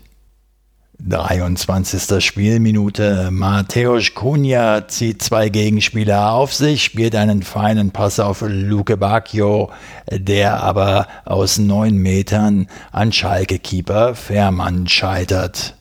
23. 1.03 2.23
Spielminute. 2.23 3.29
Mateusz 3.31 4.13
Kunja 4.13 4.87
zieht 4.87 5.23
zwei 5.23 5.49
Gegenspieler 5.49 6.31
auf 6.31 6.53
sich, 6.53 6.83
spielt 6.83 7.15
einen 7.15 7.41
feinen 7.41 7.91
Pass 7.91 8.19
auf 8.19 8.43
Luke 8.47 8.97
Bacchio, 8.97 9.71
der 10.09 10.61
aber 10.61 11.07
aus 11.25 11.57
neun 11.57 11.97
Metern 11.97 12.67
an 12.91 13.11
Schalke-Keeper 13.11 14.13
Fährmann 14.13 14.87
scheitert. 14.87 15.75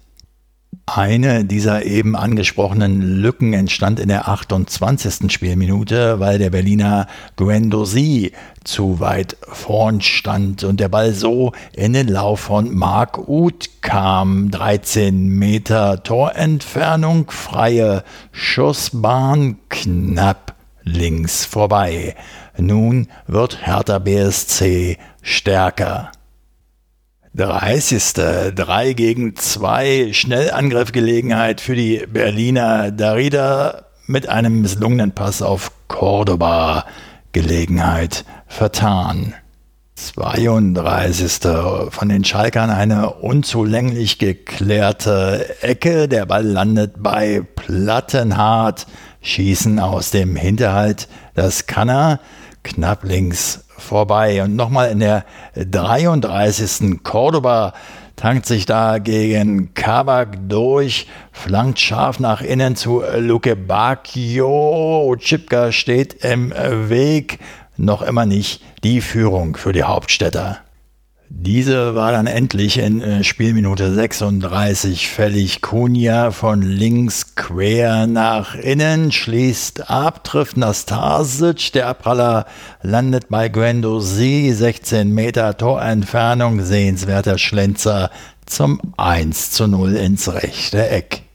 Eine 0.92 1.44
dieser 1.44 1.85
eben 1.85 2.16
angesprochenen 2.16 3.00
Lücken 3.00 3.52
entstand 3.52 4.00
in 4.00 4.09
der 4.09 4.28
28. 4.28 5.30
Spielminute, 5.33 6.18
weil 6.18 6.38
der 6.38 6.50
Berliner 6.50 7.06
Guendouzi 7.37 8.33
zu 8.64 8.98
weit 8.98 9.37
vorn 9.42 10.00
stand 10.00 10.64
und 10.64 10.80
der 10.80 10.88
Ball 10.88 11.12
so 11.12 11.52
in 11.74 11.92
den 11.92 12.09
Lauf 12.09 12.40
von 12.40 12.74
Marc 12.74 13.28
Uth 13.28 13.83
kam. 13.83 14.50
13 14.50 15.28
Meter 15.28 16.02
Torentfernung, 16.02 17.30
freie 17.30 18.02
Schussbahn, 18.33 19.59
knapp 19.68 20.56
links 20.83 21.44
vorbei. 21.44 22.16
Nun 22.59 23.06
wird 23.28 23.64
Hertha 23.64 24.00
BSC 24.00 24.98
stärker. 25.22 26.11
30. 27.34 28.14
3 28.54 28.92
gegen 28.94 29.36
2 29.36 30.12
Schnellangriffgelegenheit 30.12 31.60
für 31.60 31.76
die 31.76 32.04
Berliner 32.12 32.90
Darida 32.90 33.84
mit 34.06 34.28
einem 34.28 34.62
misslungenen 34.62 35.12
Pass 35.12 35.40
auf 35.40 35.70
Cordoba. 35.86 36.86
Gelegenheit 37.32 38.24
vertan. 38.48 39.34
32. 39.94 41.40
von 41.90 42.08
den 42.08 42.24
Schalkern 42.24 42.70
eine 42.70 43.10
unzulänglich 43.10 44.18
geklärte 44.18 45.62
Ecke. 45.62 46.08
Der 46.08 46.26
Ball 46.26 46.44
landet 46.44 46.94
bei 46.98 47.42
Plattenhardt. 47.54 48.88
Schießen 49.22 49.78
aus 49.78 50.10
dem 50.10 50.34
Hinterhalt. 50.34 51.06
Das 51.34 51.66
kann 51.66 51.88
er. 51.88 52.20
Knapp 52.64 53.04
links 53.04 53.64
vorbei. 53.80 54.42
Und 54.42 54.56
nochmal 54.56 54.90
in 54.90 55.00
der 55.00 55.24
33. 55.56 57.02
Cordoba 57.02 57.72
tankt 58.16 58.46
sich 58.46 58.66
da 58.66 58.98
gegen 58.98 59.72
Kabak 59.74 60.48
durch, 60.48 61.06
flankt 61.32 61.80
scharf 61.80 62.20
nach 62.20 62.42
innen 62.42 62.76
zu 62.76 63.02
Luke 63.16 63.56
Bacchio. 63.56 65.16
Chipka 65.18 65.72
steht 65.72 66.24
im 66.24 66.52
Weg. 66.88 67.38
Noch 67.76 68.02
immer 68.02 68.26
nicht 68.26 68.62
die 68.84 69.00
Führung 69.00 69.56
für 69.56 69.72
die 69.72 69.84
Hauptstädter. 69.84 70.58
Diese 71.32 71.94
war 71.94 72.10
dann 72.10 72.26
endlich 72.26 72.76
in 72.76 73.00
äh, 73.00 73.22
Spielminute 73.22 73.94
36 73.94 75.08
fällig. 75.08 75.62
Kunja 75.62 76.32
von 76.32 76.60
links 76.60 77.36
quer 77.36 78.08
nach 78.08 78.56
innen, 78.56 79.12
schließt 79.12 79.88
ab, 79.88 80.24
trifft 80.24 80.56
Nastasic. 80.56 81.72
Der 81.72 81.86
Abpraller 81.86 82.46
landet 82.82 83.28
bei 83.28 83.48
Guendouzi, 83.48 84.52
16 84.52 85.14
Meter 85.14 85.56
Torentfernung, 85.56 86.62
sehenswerter 86.62 87.38
Schlenzer 87.38 88.10
zum 88.44 88.80
1 88.96 89.52
zu 89.52 89.68
0 89.68 89.94
ins 89.94 90.32
rechte 90.34 90.90
Eck. 90.90 91.29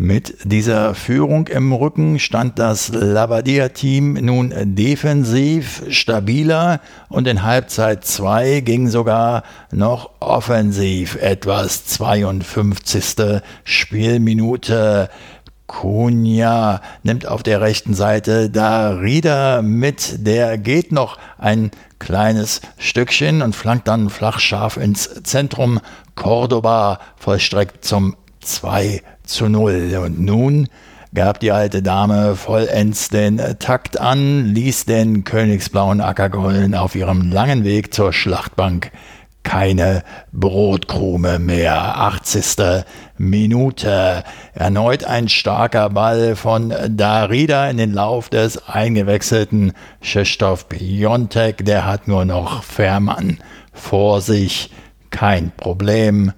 Mit 0.00 0.36
dieser 0.44 0.94
Führung 0.94 1.48
im 1.48 1.72
Rücken 1.72 2.20
stand 2.20 2.60
das 2.60 2.90
Labadia-Team 2.90 4.12
nun 4.12 4.54
defensiv 4.76 5.82
stabiler 5.90 6.80
und 7.08 7.26
in 7.26 7.42
Halbzeit 7.42 8.04
2 8.04 8.60
ging 8.60 8.86
sogar 8.86 9.42
noch 9.72 10.10
offensiv 10.20 11.16
etwas. 11.16 11.86
52. 11.86 13.40
Spielminute. 13.64 15.10
Kunja 15.66 16.80
nimmt 17.02 17.26
auf 17.26 17.42
der 17.42 17.60
rechten 17.60 17.94
Seite 17.94 18.50
Darida 18.50 19.62
mit, 19.62 20.24
der 20.24 20.58
geht 20.58 20.92
noch 20.92 21.18
ein 21.38 21.72
kleines 21.98 22.60
Stückchen 22.78 23.42
und 23.42 23.56
flankt 23.56 23.88
dann 23.88 24.10
flach 24.10 24.38
scharf 24.38 24.76
ins 24.76 25.24
Zentrum. 25.24 25.80
Cordoba 26.14 27.00
vollstreckt 27.16 27.84
zum 27.84 28.14
2 28.42 29.02
zu 29.28 29.48
0. 29.48 30.00
Und 30.04 30.20
nun 30.20 30.68
gab 31.14 31.40
die 31.40 31.52
alte 31.52 31.82
Dame 31.82 32.36
vollends 32.36 33.08
den 33.08 33.40
Takt 33.58 34.00
an, 34.00 34.46
ließ 34.46 34.84
den 34.84 35.24
königsblauen 35.24 36.00
Ackergollen 36.00 36.74
auf 36.74 36.94
ihrem 36.94 37.30
langen 37.30 37.64
Weg 37.64 37.94
zur 37.94 38.12
Schlachtbank 38.12 38.90
keine 39.48 40.02
Brotkrume 40.30 41.38
mehr. 41.38 41.96
80. 41.96 42.84
Minute. 43.16 44.22
Erneut 44.52 45.04
ein 45.04 45.30
starker 45.30 45.88
Ball 45.88 46.36
von 46.36 46.74
Darida 46.88 47.70
in 47.70 47.78
den 47.78 47.94
Lauf 47.94 48.28
des 48.28 48.68
eingewechselten 48.68 49.72
Krzysztof 50.02 50.68
Piontek. 50.68 51.64
Der 51.64 51.86
hat 51.86 52.08
nur 52.08 52.26
noch 52.26 52.62
Fährmann 52.62 53.38
vor 53.72 54.20
sich. 54.20 54.70
Kein 55.08 55.50
Problem. 55.56 56.32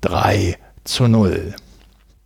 3 0.00 0.56
zu 0.84 1.06
0. 1.06 1.54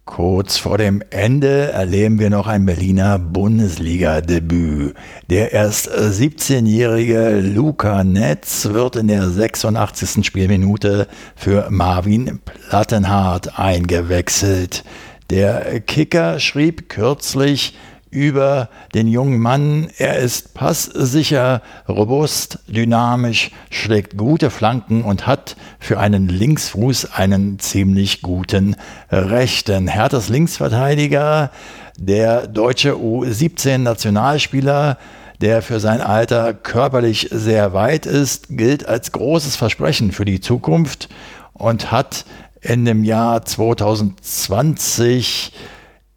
Kurz 0.08 0.56
vor 0.56 0.78
dem 0.78 1.02
Ende 1.10 1.70
erleben 1.70 2.18
wir 2.18 2.30
noch 2.30 2.46
ein 2.46 2.64
Berliner 2.64 3.18
Bundesliga-Debüt. 3.18 4.94
Der 5.28 5.52
erst 5.52 5.88
17-jährige 5.90 7.38
Luca 7.40 8.02
Netz 8.02 8.70
wird 8.72 8.96
in 8.96 9.08
der 9.08 9.28
86. 9.28 10.26
Spielminute 10.26 11.08
für 11.36 11.68
Marvin 11.68 12.40
Plattenhardt 12.42 13.58
eingewechselt. 13.58 14.82
Der 15.28 15.78
Kicker 15.80 16.40
schrieb 16.40 16.88
kürzlich, 16.88 17.76
über 18.10 18.68
den 18.94 19.06
jungen 19.06 19.38
Mann. 19.38 19.88
Er 19.98 20.18
ist 20.18 20.54
passsicher, 20.54 21.62
robust, 21.88 22.60
dynamisch, 22.66 23.50
schlägt 23.70 24.16
gute 24.16 24.50
Flanken 24.50 25.02
und 25.02 25.26
hat 25.26 25.56
für 25.78 25.98
einen 25.98 26.28
Linksfuß 26.28 27.12
einen 27.12 27.58
ziemlich 27.58 28.22
guten 28.22 28.76
rechten. 29.10 29.88
Herthas 29.88 30.28
Linksverteidiger, 30.28 31.50
der 31.98 32.46
deutsche 32.46 32.94
U17-Nationalspieler, 32.94 34.98
der 35.40 35.62
für 35.62 35.80
sein 35.80 36.00
Alter 36.00 36.54
körperlich 36.54 37.28
sehr 37.30 37.72
weit 37.72 38.06
ist, 38.06 38.48
gilt 38.50 38.86
als 38.86 39.12
großes 39.12 39.56
Versprechen 39.56 40.12
für 40.12 40.24
die 40.24 40.40
Zukunft 40.40 41.08
und 41.52 41.92
hat 41.92 42.24
in 42.60 42.84
dem 42.84 43.04
Jahr 43.04 43.44
2020 43.44 45.52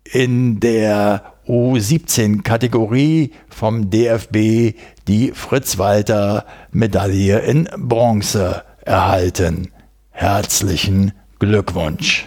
in 0.04 0.60
der 0.60 1.31
U17-Kategorie 1.52 3.32
vom 3.50 3.90
DFB 3.90 4.78
die 5.10 5.34
Fritz-Walter-Medaille 5.34 7.40
in 7.40 7.68
Bronze 7.78 8.64
erhalten. 8.86 9.68
Herzlichen 10.12 11.12
Glückwunsch. 11.40 12.26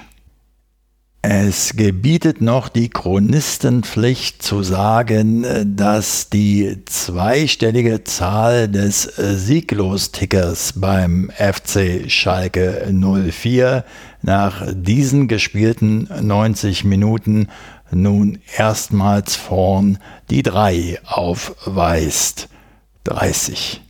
Es 1.26 1.74
gebietet 1.74 2.42
noch 2.42 2.68
die 2.68 2.90
Chronistenpflicht 2.90 4.42
zu 4.42 4.62
sagen, 4.62 5.46
dass 5.74 6.28
die 6.28 6.84
zweistellige 6.84 8.04
Zahl 8.04 8.68
des 8.68 9.04
Sieglostickers 9.04 10.74
beim 10.76 11.30
FC 11.34 12.10
Schalke 12.10 12.86
04 12.92 13.86
nach 14.20 14.66
diesen 14.74 15.26
gespielten 15.26 16.10
90 16.20 16.84
Minuten 16.84 17.48
nun 17.94 18.38
erstmals 18.56 19.36
vorn 19.36 19.98
die 20.30 20.42
3 20.42 21.00
aufweist. 21.04 22.48
30. 23.04 23.82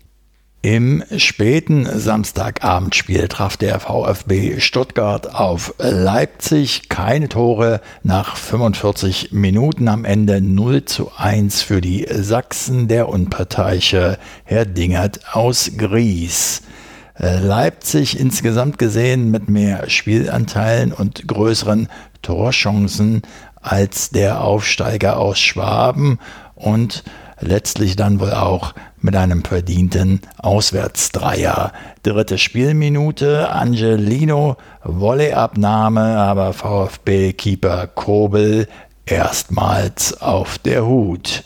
Im 0.64 1.04
späten 1.18 1.86
Samstagabendspiel 1.86 3.28
traf 3.28 3.58
der 3.58 3.80
VfB 3.80 4.60
Stuttgart 4.60 5.34
auf 5.34 5.74
Leipzig 5.78 6.88
keine 6.88 7.28
Tore 7.28 7.82
nach 8.02 8.36
45 8.36 9.32
Minuten 9.32 9.88
am 9.88 10.06
Ende 10.06 10.40
0 10.40 10.86
zu 10.86 11.12
1 11.14 11.60
für 11.60 11.82
die 11.82 12.06
Sachsen 12.10 12.88
der 12.88 13.10
unparteiische 13.10 14.18
Herr 14.44 14.64
Dingert 14.64 15.34
aus 15.34 15.72
Gries. 15.76 16.62
Leipzig 17.18 18.18
insgesamt 18.18 18.78
gesehen 18.78 19.30
mit 19.30 19.50
mehr 19.50 19.90
Spielanteilen 19.90 20.92
und 20.92 21.28
größeren 21.28 21.88
Torchancen 22.22 23.20
als 23.64 24.10
der 24.10 24.42
Aufsteiger 24.42 25.18
aus 25.18 25.40
Schwaben 25.40 26.18
und 26.54 27.02
letztlich 27.40 27.96
dann 27.96 28.20
wohl 28.20 28.32
auch 28.32 28.74
mit 29.00 29.16
einem 29.16 29.44
verdienten 29.44 30.20
Auswärtsdreier. 30.38 31.72
Dritte 32.02 32.38
Spielminute, 32.38 33.50
Angelino, 33.50 34.56
Volleyabnahme, 34.82 36.16
aber 36.18 36.52
VfB-Keeper 36.52 37.88
Kobel 37.88 38.68
erstmals 39.06 40.20
auf 40.20 40.58
der 40.58 40.86
Hut. 40.86 41.42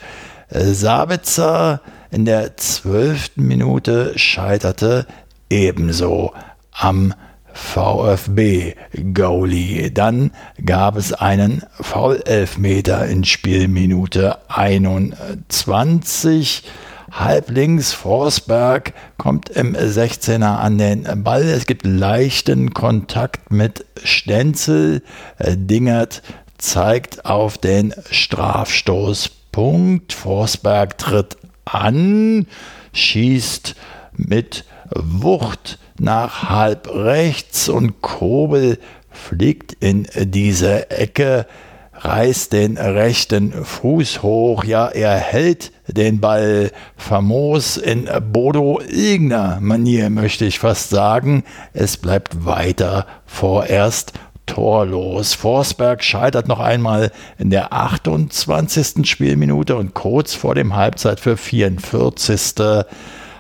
Sabitzer 0.51 1.81
in 2.11 2.25
der 2.25 2.57
zwölften 2.57 3.47
Minute 3.47 4.19
scheiterte 4.19 5.07
ebenso 5.51 6.33
am 6.73 7.15
VfB-Goalie. 7.59 9.91
Dann 9.91 10.31
gab 10.65 10.97
es 10.97 11.13
einen 11.13 11.65
Foul-Elfmeter 11.81 13.05
in 13.07 13.25
Spielminute 13.25 14.39
21. 14.49 16.63
Halblinks 17.11 17.93
Forsberg 17.93 18.93
kommt 19.17 19.49
im 19.51 19.75
16er 19.75 20.59
an 20.59 20.79
den 20.79 21.25
Ball. 21.25 21.43
Es 21.43 21.67
gibt 21.67 21.85
leichten 21.85 22.73
Kontakt 22.75 23.51
mit 23.51 23.85
Stenzel. 24.03 25.03
Dingert 25.39 26.23
zeigt 26.59 27.25
auf 27.25 27.59
den 27.59 27.93
Strafstoßpunkt. 28.11 30.13
Forsberg 30.13 30.99
tritt 30.99 31.39
an, 31.65 32.47
schießt 32.93 33.75
mit 34.17 34.65
Wucht 34.91 35.79
nach 36.01 36.49
halb 36.49 36.89
rechts 36.93 37.69
und 37.69 38.01
Kobel 38.03 38.79
fliegt 39.11 39.73
in 39.81 40.07
diese 40.17 40.91
Ecke, 40.91 41.47
reißt 41.95 42.53
den 42.53 42.77
rechten 42.79 43.53
Fuß 43.53 44.23
hoch, 44.23 44.65
ja, 44.65 44.87
er 44.87 45.17
hält 45.17 45.73
den 45.89 46.21
Ball 46.21 46.71
famos 46.97 47.77
in 47.77 48.09
Bodo 48.33 48.81
irgendeiner 48.81 49.59
Manier, 49.61 50.11
möchte 50.11 50.45
ich 50.45 50.59
fast 50.59 50.91
sagen. 50.91 51.45
Es 51.73 51.97
bleibt 51.97 52.45
weiter 52.45 53.07
vorerst 53.27 54.13
torlos. 54.47 55.35
Forsberg 55.35 56.03
scheitert 56.03 56.49
noch 56.49 56.61
einmal 56.61 57.11
in 57.39 57.51
der 57.51 57.73
28. 57.73 59.09
Spielminute 59.09 59.77
und 59.77 59.95
kurz 59.95 60.35
vor 60.35 60.55
dem 60.55 60.75
Halbzeit 60.75 61.21
für 61.21 61.37
44. 61.37 62.55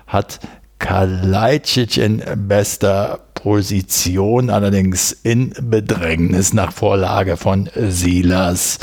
hat 0.07 0.40
Kalajdzic 0.79 1.97
in 1.97 2.23
bester 2.49 3.21
Position, 3.35 4.51
allerdings 4.51 5.12
in 5.12 5.53
Bedrängnis 5.61 6.53
nach 6.53 6.73
Vorlage 6.73 7.37
von 7.37 7.69
Silas. 7.75 8.79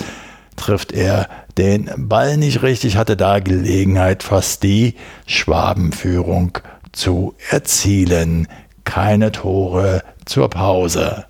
Trifft 0.56 0.92
er 0.92 1.28
den 1.58 1.90
Ball 1.98 2.38
nicht 2.38 2.62
richtig, 2.62 2.98
hatte 2.98 3.18
da 3.18 3.40
Gelegenheit, 3.40 4.24
fast 4.24 4.64
die 4.64 4.96
Schwabenführung 5.26 6.58
zu 6.92 7.36
erzielen. 7.50 8.48
Keine 8.84 9.32
Tore 9.32 10.04
zur 10.26 10.50
Pause. 10.50 11.26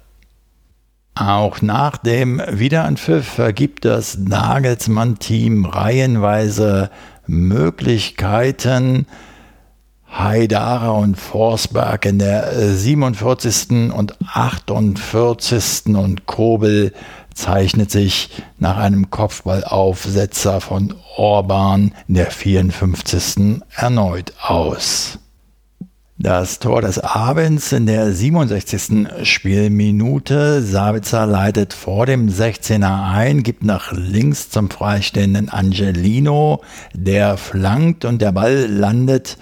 Auch 1.16 1.62
nach 1.62 1.98
dem 1.98 2.42
Wiederanpfiff 2.50 3.26
vergibt 3.26 3.86
das 3.86 4.18
Nagelsmann-Team 4.18 5.66
reihenweise 5.66 6.90
Möglichkeiten, 7.26 9.08
Haidara 10.18 10.92
und 10.92 11.20
Forsberg 11.20 12.06
in 12.06 12.20
der 12.20 12.54
47. 12.54 13.92
und 13.94 14.16
48. 14.34 15.88
und 15.88 16.26
Kobel 16.26 16.94
zeichnet 17.34 17.92
sich 17.92 18.30
nach 18.58 18.78
einem 18.78 19.10
Kopfballaufsetzer 19.10 20.62
von 20.62 20.94
Orban 21.18 21.94
in 22.08 22.16
der 22.16 22.32
54. 22.32 23.62
erneut 23.76 24.32
aus. 24.42 25.20
Das 26.18 26.60
Tor 26.60 26.82
des 26.82 26.98
Abends 26.98 27.74
in 27.74 27.86
der 27.86 28.14
67. 28.14 29.08
Spielminute. 29.24 30.62
Sabitzer 30.62 31.26
leitet 31.26 31.74
vor 31.74 32.06
dem 32.06 32.30
16er 32.30 33.12
ein, 33.12 33.44
gibt 33.44 33.66
nach 33.66 33.92
links 33.92 34.50
zum 34.50 34.70
freistehenden 34.70 35.50
Angelino, 35.50 36.62
der 36.94 37.36
flankt 37.36 38.06
und 38.06 38.22
der 38.22 38.32
Ball 38.32 38.66
landet 38.66 39.38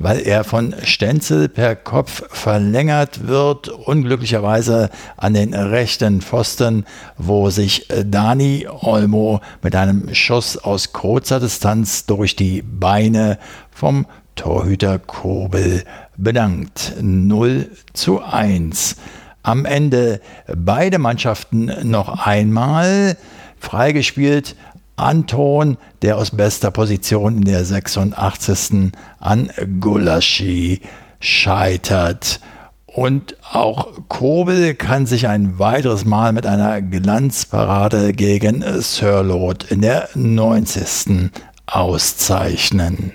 weil 0.00 0.20
er 0.20 0.44
von 0.44 0.74
Stenzel 0.82 1.48
per 1.48 1.76
Kopf 1.76 2.24
verlängert 2.30 3.28
wird, 3.28 3.68
unglücklicherweise 3.68 4.88
an 5.18 5.34
den 5.34 5.54
rechten 5.54 6.22
Pfosten, 6.22 6.86
wo 7.18 7.50
sich 7.50 7.86
Dani 8.06 8.66
Olmo 8.66 9.40
mit 9.62 9.76
einem 9.76 10.12
Schuss 10.14 10.56
aus 10.56 10.92
kurzer 10.92 11.38
Distanz 11.38 12.06
durch 12.06 12.34
die 12.34 12.62
Beine 12.62 13.38
vom 13.70 14.06
Torhüter 14.36 14.98
Kobel 14.98 15.84
bedankt. 16.16 16.94
0 17.02 17.70
zu 17.92 18.22
1. 18.22 18.96
Am 19.42 19.66
Ende 19.66 20.22
beide 20.56 20.98
Mannschaften 20.98 21.70
noch 21.82 22.26
einmal 22.26 23.18
freigespielt 23.58 24.56
Anton, 25.00 25.76
der 26.02 26.16
aus 26.16 26.30
bester 26.30 26.70
Position 26.70 27.38
in 27.38 27.44
der 27.44 27.64
86. 27.64 28.92
an 29.18 29.50
Gulaschi 29.80 30.80
scheitert. 31.20 32.40
Und 32.86 33.36
auch 33.52 33.88
Kobel 34.08 34.74
kann 34.74 35.06
sich 35.06 35.28
ein 35.28 35.58
weiteres 35.58 36.04
Mal 36.04 36.32
mit 36.32 36.46
einer 36.46 36.82
Glanzparade 36.82 38.12
gegen 38.12 38.64
Sirlot 38.80 39.64
in 39.70 39.80
der 39.80 40.08
90. 40.14 41.30
auszeichnen. 41.66 43.12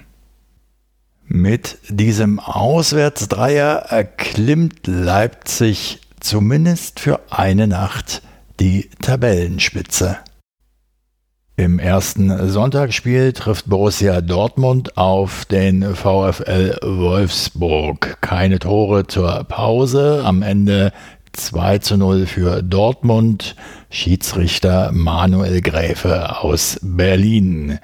Mit 1.28 1.80
diesem 1.89 2.39
Auswärtsdreier 2.39 3.88
erklimmt 3.89 4.88
Leipzig 4.88 6.00
zumindest 6.19 7.00
für 7.00 7.19
eine 7.30 7.67
Nacht 7.67 8.21
die 8.60 8.89
Tabellenspitze. 9.02 10.17
Im 11.58 11.80
ersten 11.80 12.50
Sonntagsspiel 12.50 13.32
trifft 13.32 13.70
Borussia 13.70 14.20
Dortmund 14.20 14.98
auf 14.98 15.46
den 15.46 15.96
VfL 15.96 16.78
Wolfsburg. 16.84 18.18
Keine 18.20 18.60
Tore 18.60 19.08
zur 19.08 19.46
Pause. 19.46 20.22
Am 20.26 20.41
Ende 20.41 20.91
2 21.32 21.78
zu 21.78 21.96
0 21.96 22.26
für 22.26 22.62
Dortmund. 22.62 23.56
Schiedsrichter 23.89 24.91
Manuel 24.91 25.62
Gräfe 25.62 26.41
aus 26.41 26.78
Berlin. 26.82 27.80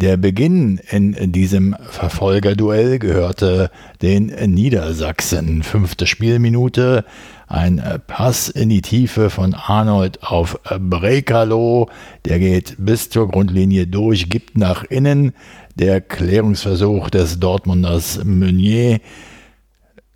Der 0.00 0.16
Beginn 0.16 0.78
in 0.92 1.32
diesem 1.32 1.74
Verfolgerduell 1.90 3.00
gehörte 3.00 3.68
den 4.00 4.26
Niedersachsen. 4.26 5.64
Fünfte 5.64 6.06
Spielminute. 6.06 7.04
Ein 7.48 7.82
Pass 8.06 8.48
in 8.48 8.68
die 8.68 8.80
Tiefe 8.80 9.28
von 9.28 9.54
Arnold 9.54 10.22
auf 10.22 10.60
Brekalo. 10.78 11.90
Der 12.26 12.38
geht 12.38 12.76
bis 12.78 13.10
zur 13.10 13.26
Grundlinie 13.26 13.88
durch, 13.88 14.30
gibt 14.30 14.56
nach 14.56 14.84
innen. 14.84 15.32
Der 15.74 16.00
Klärungsversuch 16.00 17.10
des 17.10 17.40
Dortmunders 17.40 18.22
Meunier 18.24 19.00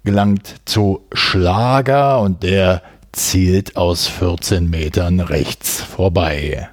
gelangt 0.04 0.60
zu 0.64 1.08
Schlager 1.12 2.20
und 2.20 2.44
der 2.44 2.82
zielt 3.10 3.76
aus 3.76 4.06
14 4.06 4.70
Metern 4.70 5.18
rechts 5.18 5.80
vorbei. 5.82 6.68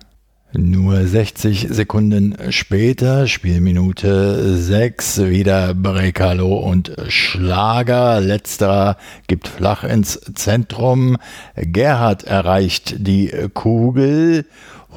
Nur 0.51 1.05
60 1.05 1.67
Sekunden 1.69 2.35
später, 2.49 3.27
Spielminute 3.27 4.57
6, 4.57 5.25
wieder 5.25 5.75
Brekalo 5.75 6.57
und 6.57 6.91
Schlager. 7.07 8.19
Letzterer 8.19 8.97
gibt 9.27 9.47
flach 9.47 9.83
ins 9.83 10.19
Zentrum. 10.33 11.17
Gerhard 11.55 12.23
erreicht 12.23 12.95
die 12.97 13.31
Kugel. 13.53 14.47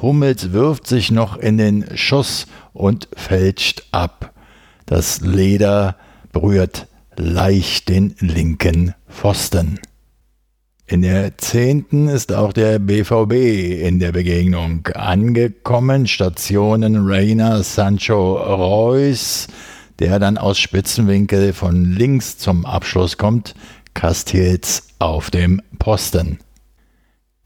Hummels 0.01 0.53
wirft 0.53 0.87
sich 0.87 1.11
noch 1.11 1.37
in 1.37 1.59
den 1.59 1.85
Schuss 1.93 2.47
und 2.73 3.07
fälscht 3.15 3.83
ab. 3.91 4.33
Das 4.87 5.21
Leder 5.21 5.97
berührt 6.31 6.87
leicht 7.15 7.89
den 7.89 8.15
linken 8.19 8.95
Pfosten. 9.07 9.79
In 10.93 11.01
der 11.01 11.39
zehnten 11.39 12.07
ist 12.07 12.31
auch 12.31 12.53
der 12.53 12.77
BVB 12.77 13.81
in 13.81 13.97
der 13.97 14.11
Begegnung 14.11 14.85
angekommen. 14.93 16.05
Stationen 16.05 17.07
Reina 17.09 17.63
Sancho 17.63 18.35
Reus, 18.35 19.47
der 19.97 20.19
dann 20.19 20.37
aus 20.37 20.59
Spitzenwinkel 20.59 21.53
von 21.53 21.83
links 21.95 22.37
zum 22.37 22.67
Abschluss 22.67 23.17
kommt. 23.17 23.55
Castells 23.95 24.89
auf 24.99 25.31
dem 25.31 25.63
Posten. 25.79 26.37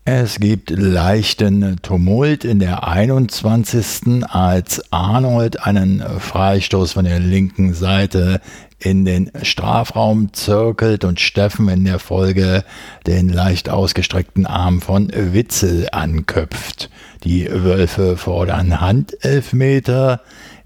Es 0.09 0.39
gibt 0.39 0.69
leichten 0.69 1.81
Tumult 1.81 2.45
in 2.45 2.59
der 2.59 2.87
21. 2.87 4.23
als 4.23 4.81
Arnold 4.89 5.65
einen 5.65 6.01
Freistoß 6.01 6.93
von 6.93 7.03
der 7.03 7.19
linken 7.19 7.73
Seite 7.73 8.39
in 8.79 9.03
den 9.03 9.29
Strafraum 9.41 10.31
zirkelt 10.31 11.03
und 11.03 11.19
Steffen 11.19 11.67
in 11.67 11.83
der 11.83 11.99
Folge 11.99 12.63
den 13.05 13.27
leicht 13.27 13.67
ausgestreckten 13.67 14.45
Arm 14.45 14.79
von 14.79 15.11
Witzel 15.13 15.89
anköpft. 15.91 16.89
Die 17.25 17.49
Wölfe 17.51 18.15
fordern 18.15 18.79
Handelfmeter. 18.79 20.21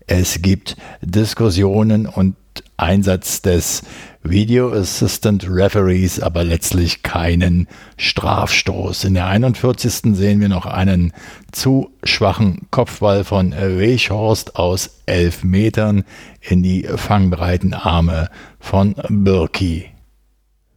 Es 0.05 0.43
gibt 0.43 0.77
Diskussionen 1.01 2.05
und 2.05 2.35
Einsatz 2.77 3.41
des 3.41 3.81
Video 4.23 4.71
Assistant 4.71 5.47
Referees, 5.49 6.19
aber 6.19 6.43
letztlich 6.43 7.01
keinen 7.01 7.67
Strafstoß. 7.97 9.05
In 9.05 9.15
der 9.15 9.25
41. 9.25 10.15
sehen 10.15 10.39
wir 10.39 10.47
noch 10.47 10.67
einen 10.67 11.11
zu 11.51 11.89
schwachen 12.03 12.67
Kopfball 12.69 13.23
von 13.23 13.51
Weichhorst 13.51 14.55
aus 14.57 15.01
elf 15.07 15.43
Metern 15.43 16.03
in 16.39 16.61
die 16.61 16.83
fangbreiten 16.83 17.73
Arme 17.73 18.29
von 18.59 18.95
Birki. 19.09 19.85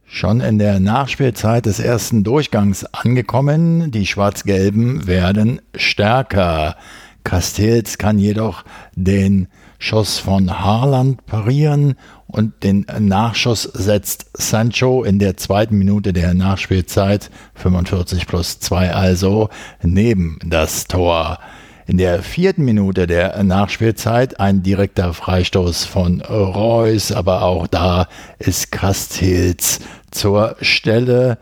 Schon 0.07 0.41
in 0.41 0.57
der 0.57 0.79
Nachspielzeit 0.79 1.67
des 1.67 1.79
ersten 1.79 2.23
Durchgangs 2.23 2.85
angekommen, 2.85 3.91
die 3.91 4.07
Schwarz-Gelben 4.07 5.05
werden 5.05 5.61
stärker. 5.75 6.77
Castells 7.23 7.97
kann 7.97 8.17
jedoch 8.17 8.63
den 8.95 9.47
Schuss 9.77 10.19
von 10.19 10.59
Haaland 10.59 11.25
parieren 11.25 11.95
und 12.35 12.63
den 12.63 12.85
Nachschuss 12.99 13.63
setzt 13.63 14.25
Sancho 14.33 15.05
in 15.05 15.19
der 15.19 15.37
zweiten 15.37 15.77
Minute 15.77 16.11
der 16.11 16.33
Nachspielzeit, 16.33 17.31
45 17.53 18.27
plus 18.27 18.59
2 18.59 18.93
also, 18.93 19.49
neben 19.81 20.39
das 20.45 20.83
Tor. 20.85 21.39
In 21.87 21.97
der 21.97 22.21
vierten 22.23 22.65
Minute 22.65 23.07
der 23.07 23.41
Nachspielzeit 23.41 24.37
ein 24.39 24.63
direkter 24.63 25.13
Freistoß 25.13 25.85
von 25.85 26.19
Reus, 26.19 27.13
aber 27.13 27.43
auch 27.43 27.67
da 27.67 28.07
ist 28.37 28.69
Castells 28.69 29.79
zur 30.11 30.57
Stelle, 30.59 31.37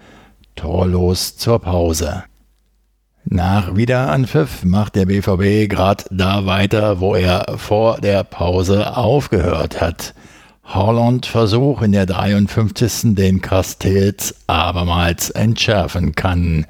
torlos 0.56 1.38
zur 1.38 1.58
Pause. 1.58 2.24
Nach 3.26 3.76
Wiederanpfiff 3.76 4.64
macht 4.64 4.96
der 4.96 5.08
BVB 5.08 5.68
gerade 5.72 6.04
da 6.12 6.46
weiter, 6.46 7.00
wo 7.00 7.16
er 7.16 7.58
vor 7.58 8.00
der 8.00 8.24
Pause 8.24 8.96
aufgehört 8.96 9.82
hat. 9.82 10.14
Holland 10.66 11.26
Versuch 11.26 11.82
in 11.82 11.92
der 11.92 12.06
53. 12.06 13.16
den 13.16 13.42
Castells 13.42 14.36
abermals 14.48 15.30
entschärfen 15.30 16.16
kann. 16.16 16.66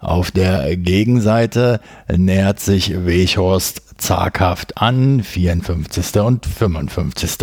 Auf 0.00 0.30
der 0.30 0.76
Gegenseite 0.76 1.80
nähert 2.14 2.60
sich 2.60 3.04
Weghorst 3.04 3.82
zaghaft 3.98 4.78
an, 4.80 5.22
54. 5.22 6.20
und 6.20 6.46
55. 6.46 7.36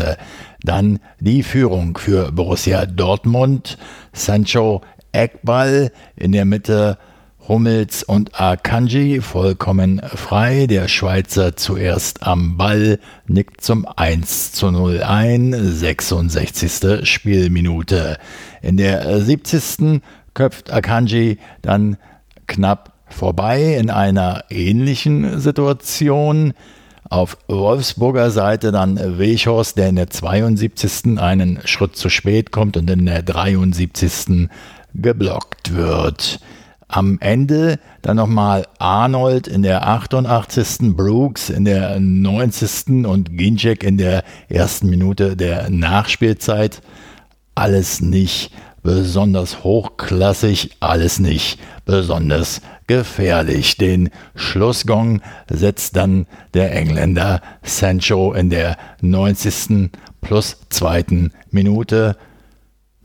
Dann 0.64 1.00
die 1.20 1.44
Führung 1.44 1.98
für 1.98 2.32
Borussia 2.32 2.86
Dortmund, 2.86 3.78
Sancho 4.14 4.82
Eckball 5.12 5.92
in 6.16 6.32
der 6.32 6.46
Mitte 6.46 6.98
Hummels 7.48 8.02
und 8.04 8.40
Akanji 8.40 9.22
vollkommen 9.22 10.02
frei. 10.04 10.66
Der 10.68 10.88
Schweizer 10.88 11.56
zuerst 11.56 12.24
am 12.24 12.58
Ball 12.58 13.00
nickt 13.28 13.62
zum 13.62 13.86
1 13.96 14.54
zu 14.54 14.72
0 14.72 15.04
ein. 15.04 15.54
66. 15.54 17.08
Spielminute. 17.08 18.18
In 18.62 18.78
der 18.78 19.22
70. 19.22 20.02
köpft 20.34 20.74
Akanji 20.74 21.38
dann 21.62 21.98
knapp 22.48 22.94
vorbei 23.08 23.76
in 23.76 23.90
einer 23.92 24.46
ähnlichen 24.50 25.40
Situation. 25.40 26.54
Auf 27.08 27.38
Wolfsburger 27.48 28.32
Seite 28.32 28.72
dann 28.72 29.20
Weghorst, 29.20 29.78
der 29.78 29.90
in 29.90 29.98
der 29.98 30.10
72. 30.10 31.20
einen 31.20 31.60
Schritt 31.66 31.96
zu 31.96 32.10
spät 32.10 32.52
kommt 32.52 32.76
und 32.76 32.90
in 32.90 33.06
der 33.06 33.22
73. 33.22 34.50
geblockt 34.96 35.76
wird. 35.76 36.40
Am 36.88 37.18
Ende 37.20 37.80
dann 38.02 38.18
nochmal 38.18 38.68
Arnold 38.78 39.48
in 39.48 39.64
der 39.64 39.88
88. 39.88 40.96
Brooks 40.96 41.50
in 41.50 41.66
der 41.66 42.00
90. 42.00 43.06
und 43.06 43.36
Ginczek 43.38 43.84
in 43.84 43.98
der 43.98 44.24
ersten 44.50 44.90
Minute 44.90 45.36
der 45.36 45.70
Nachspielzeit. 45.70 46.82
Alles 47.56 48.02
nicht 48.02 48.52
besonders 48.84 49.64
hochklassig, 49.64 50.78
alles 50.80 51.20
nicht 51.20 51.60
besonders 51.86 52.62
gefährlich. 52.86 53.78
Den 53.78 54.12
Schlussgong 54.36 55.22
setzt 55.50 55.96
dann 55.96 56.28
der 56.54 56.72
Engländer 56.72 57.42
Sancho 57.64 58.34
in 58.34 58.52
der 58.52 58.78
90. 59.02 59.90
plus 60.22 60.58
zweiten 60.70 61.32
Minute 61.50 62.16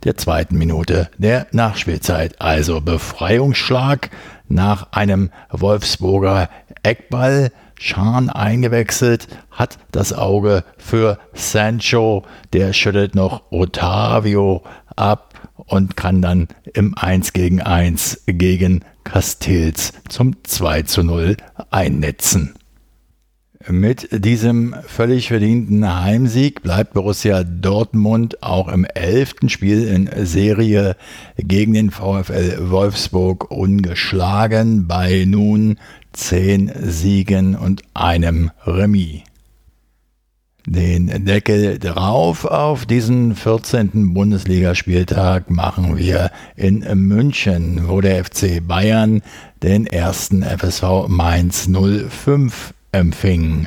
der 0.05 0.17
zweiten 0.17 0.57
Minute 0.57 1.11
der 1.19 1.47
Nachspielzeit. 1.53 2.41
Also 2.41 2.81
Befreiungsschlag 2.81 4.11
nach 4.49 4.93
einem 4.93 5.31
Wolfsburger 5.51 6.49
Eckball. 6.83 7.53
Schan 7.83 8.29
eingewechselt, 8.29 9.27
hat 9.51 9.79
das 9.91 10.13
Auge 10.13 10.65
für 10.77 11.19
Sancho, 11.33 12.25
der 12.53 12.75
schüttelt 12.75 13.15
noch 13.15 13.45
Otavio 13.51 14.65
ab 14.97 15.33
und 15.57 15.97
kann 15.97 16.21
dann 16.21 16.49
im 16.75 16.95
1 16.99 17.33
gegen 17.33 17.63
1 17.63 18.25
gegen 18.27 18.85
Castells 19.05 19.95
zum 20.11 20.37
2 20.45 20.83
zu 20.83 21.03
0 21.03 21.39
einnetzen. 21.71 22.55
Mit 23.69 24.25
diesem 24.25 24.75
völlig 24.87 25.29
verdienten 25.29 26.01
Heimsieg 26.01 26.63
bleibt 26.63 26.95
Borussia 26.95 27.45
Dortmund 27.45 28.43
auch 28.43 28.69
im 28.69 28.87
elften 28.87 29.51
Spiel 29.51 29.87
in 29.87 30.09
Serie 30.25 30.97
gegen 31.37 31.75
den 31.75 31.91
VfL 31.91 32.71
Wolfsburg 32.71 33.51
ungeschlagen 33.51 34.87
bei 34.87 35.27
nun 35.27 35.79
zehn 36.15 36.73
Siegen 36.75 37.55
und 37.55 37.83
einem 37.93 38.51
Remis. 38.65 39.21
Den 40.67 41.27
Deckel 41.27 41.79
drauf 41.79 42.47
auf 42.47 42.87
diesen 42.87 43.35
14. 43.35 44.15
Bundesligaspieltag 44.15 45.51
machen 45.51 45.99
wir 45.99 46.31
in 46.57 46.79
München, 46.95 47.89
wo 47.89 48.01
der 48.01 48.25
FC 48.25 48.67
Bayern 48.67 49.21
den 49.63 49.87
ersten 49.87 50.43
FSV 50.43 51.09
Mainz 51.09 51.69
05 51.69 52.73
empfing. 52.93 53.67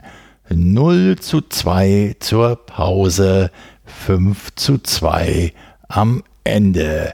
0 0.49 1.17
zu 1.19 1.41
2 1.41 2.15
zur 2.19 2.55
Pause, 2.65 3.51
5 3.85 4.55
zu 4.55 4.77
2 4.77 5.53
am 5.87 6.23
Ende. 6.43 7.13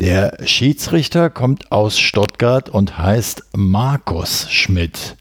Der 0.00 0.38
Schiedsrichter 0.44 1.28
kommt 1.28 1.72
aus 1.72 1.98
Stuttgart 1.98 2.68
und 2.68 2.98
heißt 2.98 3.44
Markus 3.54 4.50
Schmidt. 4.50 5.16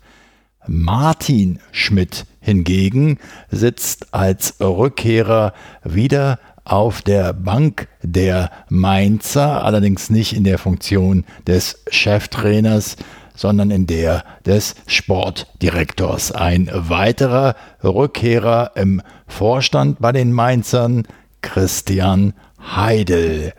Martin 0.68 1.60
Schmidt 1.72 2.26
hingegen 2.40 3.18
sitzt 3.50 4.14
als 4.14 4.56
Rückkehrer 4.62 5.54
wieder 5.84 6.40
auf 6.64 7.02
der 7.02 7.34
Bank 7.34 7.88
der 8.04 8.52
Mainzer, 8.70 9.64
allerdings 9.64 10.10
nicht 10.10 10.34
in 10.34 10.44
der 10.44 10.60
Funktion 10.60 11.26
des 11.48 11.84
Cheftrainers, 11.90 12.96
sondern 13.40 13.72
in 13.72 13.88
der 13.88 14.26
des 14.46 14.76
Sportdirektors. 14.86 16.34
Ein 16.34 16.70
weiterer 16.74 17.56
Rückkehrer 17.82 18.72
im 18.76 19.02
Vorstand 19.28 20.00
bei 20.00 20.12
den 20.12 20.34
Mainzern, 20.34 21.08
Christian 21.42 22.34
Heidel. 22.60 23.54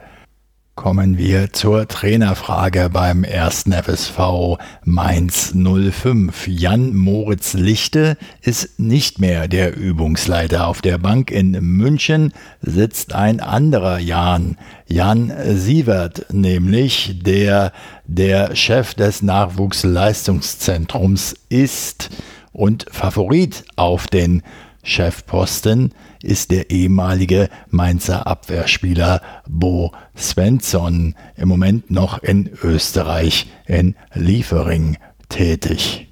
Kommen 0.81 1.19
wir 1.19 1.53
zur 1.53 1.87
Trainerfrage 1.89 2.89
beim 2.89 3.23
ersten 3.23 3.75
FSV 3.75 4.57
Mainz 4.83 5.53
05. 5.55 6.49
Jan 6.49 6.97
Moritz 6.97 7.53
Lichte 7.53 8.17
ist 8.41 8.81
nicht 8.81 9.19
mehr 9.19 9.47
der 9.47 9.77
Übungsleiter. 9.77 10.67
Auf 10.67 10.81
der 10.81 10.97
Bank 10.97 11.31
in 11.31 11.51
München 11.51 12.33
sitzt 12.63 13.15
ein 13.15 13.41
anderer 13.41 13.99
Jan, 13.99 14.57
Jan 14.87 15.31
Sievert, 15.53 16.33
nämlich 16.33 17.21
der 17.23 17.75
der 18.07 18.57
Chef 18.57 18.95
des 18.95 19.21
Nachwuchsleistungszentrums 19.21 21.37
ist 21.51 22.09
und 22.53 22.87
Favorit 22.91 23.65
auf 23.77 24.07
den 24.07 24.43
Chefposten 24.83 25.93
ist 26.23 26.51
der 26.51 26.71
ehemalige 26.71 27.49
Mainzer 27.69 28.27
Abwehrspieler 28.27 29.21
Bo 29.49 29.93
Svensson, 30.17 31.15
im 31.37 31.49
Moment 31.49 31.91
noch 31.91 32.23
in 32.23 32.51
Österreich 32.63 33.47
in 33.67 33.95
Liefering 34.15 34.97
tätig. 35.29 36.09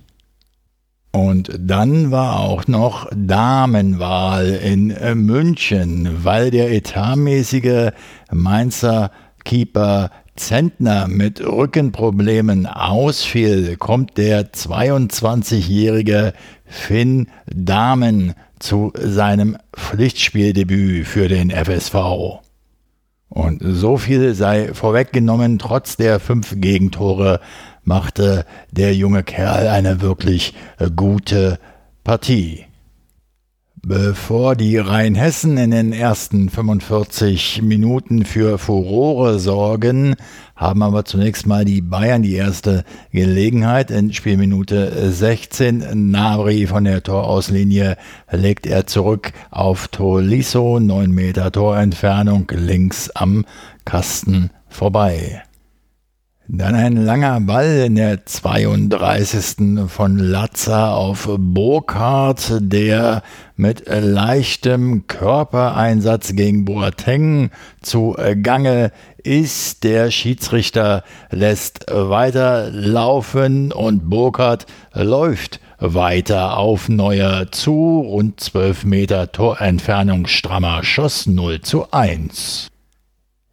Und 1.11 1.51
dann 1.59 2.11
war 2.11 2.41
auch 2.41 2.67
noch 2.67 3.11
Damenwahl 3.15 4.49
in 4.49 4.95
München, 5.25 6.25
weil 6.25 6.51
der 6.51 6.71
etatmäßige 6.71 7.91
Mainzer 8.31 9.11
Keeper 9.45 10.11
Zentner 10.37 11.09
mit 11.09 11.41
Rückenproblemen 11.41 12.67
ausfiel, 12.67 13.77
kommt 13.77 14.17
der 14.19 14.53
22-jährige 14.53 16.33
Finn 16.65 17.29
Dahmen 17.47 18.35
zu 18.59 18.93
seinem 18.97 19.57
Pflichtspieldebüt 19.77 21.07
für 21.07 21.29
den 21.29 21.51
FSV. 21.51 21.95
Und 23.29 23.61
so 23.63 23.99
viel 23.99 24.35
sei 24.35 24.73
vorweggenommen, 24.73 25.59
trotz 25.59 25.97
der 25.97 26.19
fünf 26.19 26.55
Gegentore 26.57 27.41
machte 27.85 28.47
der 28.71 28.95
junge 28.95 29.23
Kerl 29.23 29.69
eine 29.69 30.01
wirklich 30.01 30.55
gute 30.97 31.59
Partie. 32.05 32.68
Bevor 33.87 34.57
die 34.57 34.77
Rheinhessen 34.77 35.57
in 35.57 35.71
den 35.71 35.93
ersten 35.93 36.49
45 36.49 37.63
Minuten 37.63 38.25
für 38.25 38.59
Furore 38.59 39.39
sorgen, 39.39 40.17
haben 40.57 40.83
aber 40.83 41.05
zunächst 41.05 41.47
mal 41.47 41.65
die 41.65 41.81
Bayern 41.81 42.23
die 42.23 42.35
erste 42.35 42.85
Gelegenheit. 43.13 43.91
In 43.91 44.13
Spielminute 44.13 45.13
16 45.13 46.11
Nabri 46.11 46.67
von 46.67 46.85
der 46.85 47.03
Torauslinie 47.03 47.97
legt 48.31 48.67
er 48.67 48.87
zurück 48.87 49.33
auf 49.51 49.89
Tolisso, 49.89 50.81
9 50.81 51.11
Meter 51.11 51.53
Torentfernung 51.53 52.51
links 52.51 53.11
am 53.11 53.45
Kasten 53.85 54.51
vorbei. 54.69 55.43
Dann 56.51 56.75
ein 56.75 56.97
langer 56.97 57.43
Ball 57.43 57.85
in 57.89 57.97
der 57.97 58.25
32. 58.25 59.87
von 59.87 60.17
Latza 60.17 60.95
auf 60.95 61.29
Burkhardt, 61.39 62.55
der 62.61 63.23
mit 63.57 63.83
leichtem 63.87 65.07
Körpereinsatz 65.07 66.35
gegen 66.35 66.65
Boateng 66.65 67.51
zu 67.83 68.17
Gange 68.43 68.93
ist. 69.23 69.85
Der 69.85 70.11
Schiedsrichter 70.11 71.05
lässt 71.31 71.85
weiterlaufen 71.91 73.71
und 73.71 74.09
Burkhardt 74.09 74.65
läuft 74.95 75.61
weiter 75.79 76.57
auf 76.57 76.89
Neuer 76.89 77.53
zu. 77.53 78.01
Rund 78.09 78.41
12 78.41 78.87
Meter 78.87 79.33
Torentfernung, 79.33 80.27
strammer 80.27 80.83
Schuss 80.83 81.27
0 81.27 81.61
zu 81.61 81.91
1. 81.91 82.71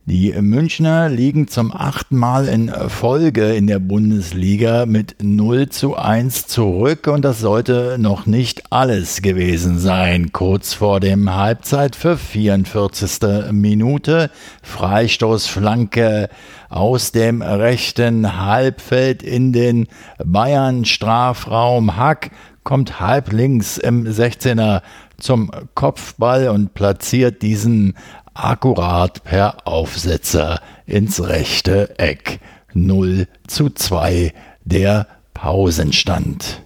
Die 0.07 0.31
Münchner 0.39 1.09
liegen 1.09 1.47
zum 1.47 1.71
achten 1.75 2.15
Mal 2.15 2.47
in 2.47 2.69
Folge 2.69 3.55
in 3.55 3.65
der 3.65 3.79
Bundesliga 3.79 4.85
mit 4.85 5.15
0 5.19 5.69
zu 5.69 5.95
1 5.95 6.45
zurück 6.45 7.07
und 7.07 7.25
das 7.25 7.39
sollte 7.39 7.97
noch 7.97 8.27
nicht 8.27 8.71
alles 8.71 9.23
gewesen 9.23 9.79
sein. 9.79 10.31
Kurz 10.31 10.75
vor 10.75 10.99
dem 10.99 11.33
Halbzeit 11.33 11.95
für 11.95 12.17
44. 12.17 13.51
Minute 13.51 14.29
Freistoßflanke 14.61 16.29
aus 16.69 17.11
dem 17.11 17.41
rechten 17.41 18.45
Halbfeld 18.45 19.23
in 19.23 19.53
den 19.53 19.87
Bayern 20.23 20.85
Strafraum. 20.85 21.97
Hack 21.97 22.29
kommt 22.63 22.99
halb 22.99 23.31
links 23.31 23.79
im 23.79 24.05
16er 24.05 24.83
zum 25.17 25.49
Kopfball 25.73 26.49
und 26.49 26.75
platziert 26.75 27.41
diesen 27.41 27.95
akkurat 28.35 29.23
per 29.23 29.65
Aufsetzer 29.65 30.61
ins 30.85 31.27
rechte 31.27 31.97
Eck. 31.97 32.39
0 32.73 33.27
zu 33.47 33.69
2 33.69 34.33
der 34.63 35.07
Pausenstand. 35.33 36.61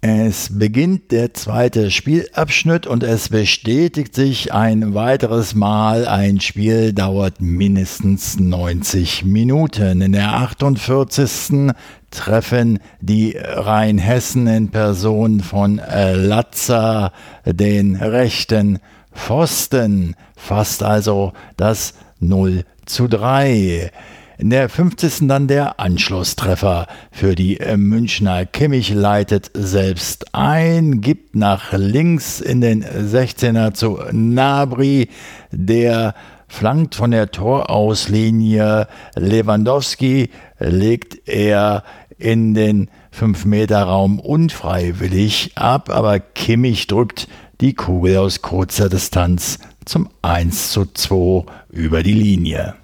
Es 0.00 0.56
beginnt 0.56 1.10
der 1.10 1.34
zweite 1.34 1.90
Spielabschnitt 1.90 2.86
und 2.86 3.02
es 3.02 3.30
bestätigt 3.30 4.14
sich 4.14 4.52
ein 4.52 4.94
weiteres 4.94 5.54
Mal, 5.54 6.06
ein 6.06 6.40
Spiel 6.40 6.92
dauert 6.92 7.40
mindestens 7.40 8.38
90 8.38 9.24
Minuten. 9.24 10.02
In 10.02 10.12
der 10.12 10.32
48. 10.34 11.72
treffen 12.10 12.78
die 13.00 13.36
Rheinhessen 13.36 14.46
in 14.46 14.70
Person 14.70 15.40
von 15.40 15.78
Latza 15.78 17.10
den 17.44 17.96
rechten 17.96 18.78
Pfosten 19.16 20.14
fast 20.36 20.82
also 20.82 21.32
das 21.56 21.94
0 22.20 22.64
zu 22.84 23.08
3. 23.08 23.90
In 24.38 24.50
der 24.50 24.68
50. 24.68 25.26
dann 25.26 25.48
der 25.48 25.80
Anschlusstreffer 25.80 26.86
für 27.10 27.34
die 27.34 27.58
Münchner. 27.76 28.44
Kimmich 28.44 28.92
leitet 28.92 29.50
selbst 29.54 30.34
ein, 30.34 31.00
gibt 31.00 31.34
nach 31.34 31.72
links 31.72 32.40
in 32.40 32.60
den 32.60 32.84
16er 32.84 33.72
zu 33.72 33.98
Nabri, 34.12 35.08
der 35.50 36.14
flankt 36.48 36.94
von 36.94 37.10
der 37.10 37.30
Torauslinie 37.30 38.88
Lewandowski, 39.16 40.28
legt 40.58 41.26
er 41.26 41.82
in 42.18 42.54
den 42.54 42.90
5-Meter-Raum 43.18 44.20
unfreiwillig 44.20 45.52
ab, 45.54 45.90
aber 45.90 46.20
Kimmich 46.20 46.86
drückt 46.86 47.28
die 47.60 47.74
Kugel 47.74 48.18
aus 48.18 48.42
kurzer 48.42 48.88
Distanz 48.88 49.58
zum 49.84 50.08
1 50.22 50.70
zu 50.70 50.86
2 50.86 51.44
über 51.70 52.02
die 52.02 52.12
Linie. 52.12 52.74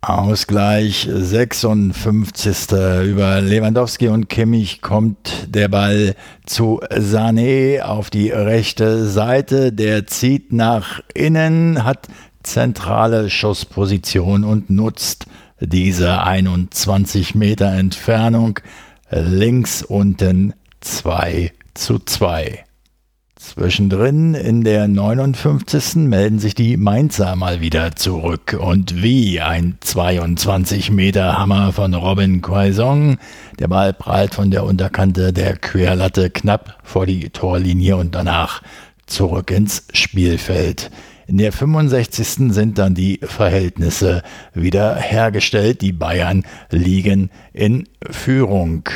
Ausgleich 0.00 1.08
56. 1.10 2.70
Über 2.70 3.40
Lewandowski 3.40 4.08
und 4.08 4.28
Kimmich 4.28 4.80
kommt 4.80 5.48
der 5.48 5.68
Ball 5.68 6.14
zu 6.46 6.80
Sané 6.82 7.82
auf 7.82 8.08
die 8.08 8.30
rechte 8.30 9.06
Seite. 9.08 9.72
Der 9.72 10.06
zieht 10.06 10.52
nach 10.52 11.00
innen, 11.14 11.84
hat 11.84 12.06
zentrale 12.44 13.28
Schussposition 13.28 14.44
und 14.44 14.70
nutzt 14.70 15.26
diese 15.60 16.22
21 16.22 17.34
Meter 17.34 17.72
Entfernung 17.72 18.60
links 19.10 19.82
unten 19.82 20.54
2 20.80 21.52
zu 21.74 21.98
2. 21.98 22.64
Zwischendrin 23.38 24.34
in 24.34 24.64
der 24.64 24.88
59. 24.88 25.94
melden 26.08 26.40
sich 26.40 26.56
die 26.56 26.76
Mainzer 26.76 27.36
mal 27.36 27.60
wieder 27.60 27.94
zurück 27.94 28.58
und 28.60 29.00
wie 29.00 29.40
ein 29.40 29.76
22 29.80 30.90
Meter 30.90 31.38
Hammer 31.38 31.72
von 31.72 31.94
Robin 31.94 32.42
Quaison. 32.42 33.16
Der 33.60 33.68
Ball 33.68 33.92
prallt 33.92 34.34
von 34.34 34.50
der 34.50 34.64
Unterkante 34.64 35.32
der 35.32 35.56
Querlatte 35.56 36.30
knapp 36.30 36.78
vor 36.82 37.06
die 37.06 37.30
Torlinie 37.30 37.96
und 37.96 38.16
danach 38.16 38.60
zurück 39.06 39.52
ins 39.52 39.86
Spielfeld. 39.92 40.90
In 41.28 41.38
der 41.38 41.52
65. 41.52 42.52
sind 42.52 42.76
dann 42.78 42.96
die 42.96 43.20
Verhältnisse 43.22 44.22
wieder 44.52 44.96
hergestellt. 44.96 45.80
Die 45.80 45.92
Bayern 45.92 46.44
liegen 46.70 47.30
in 47.52 47.88
Führung. 48.10 48.88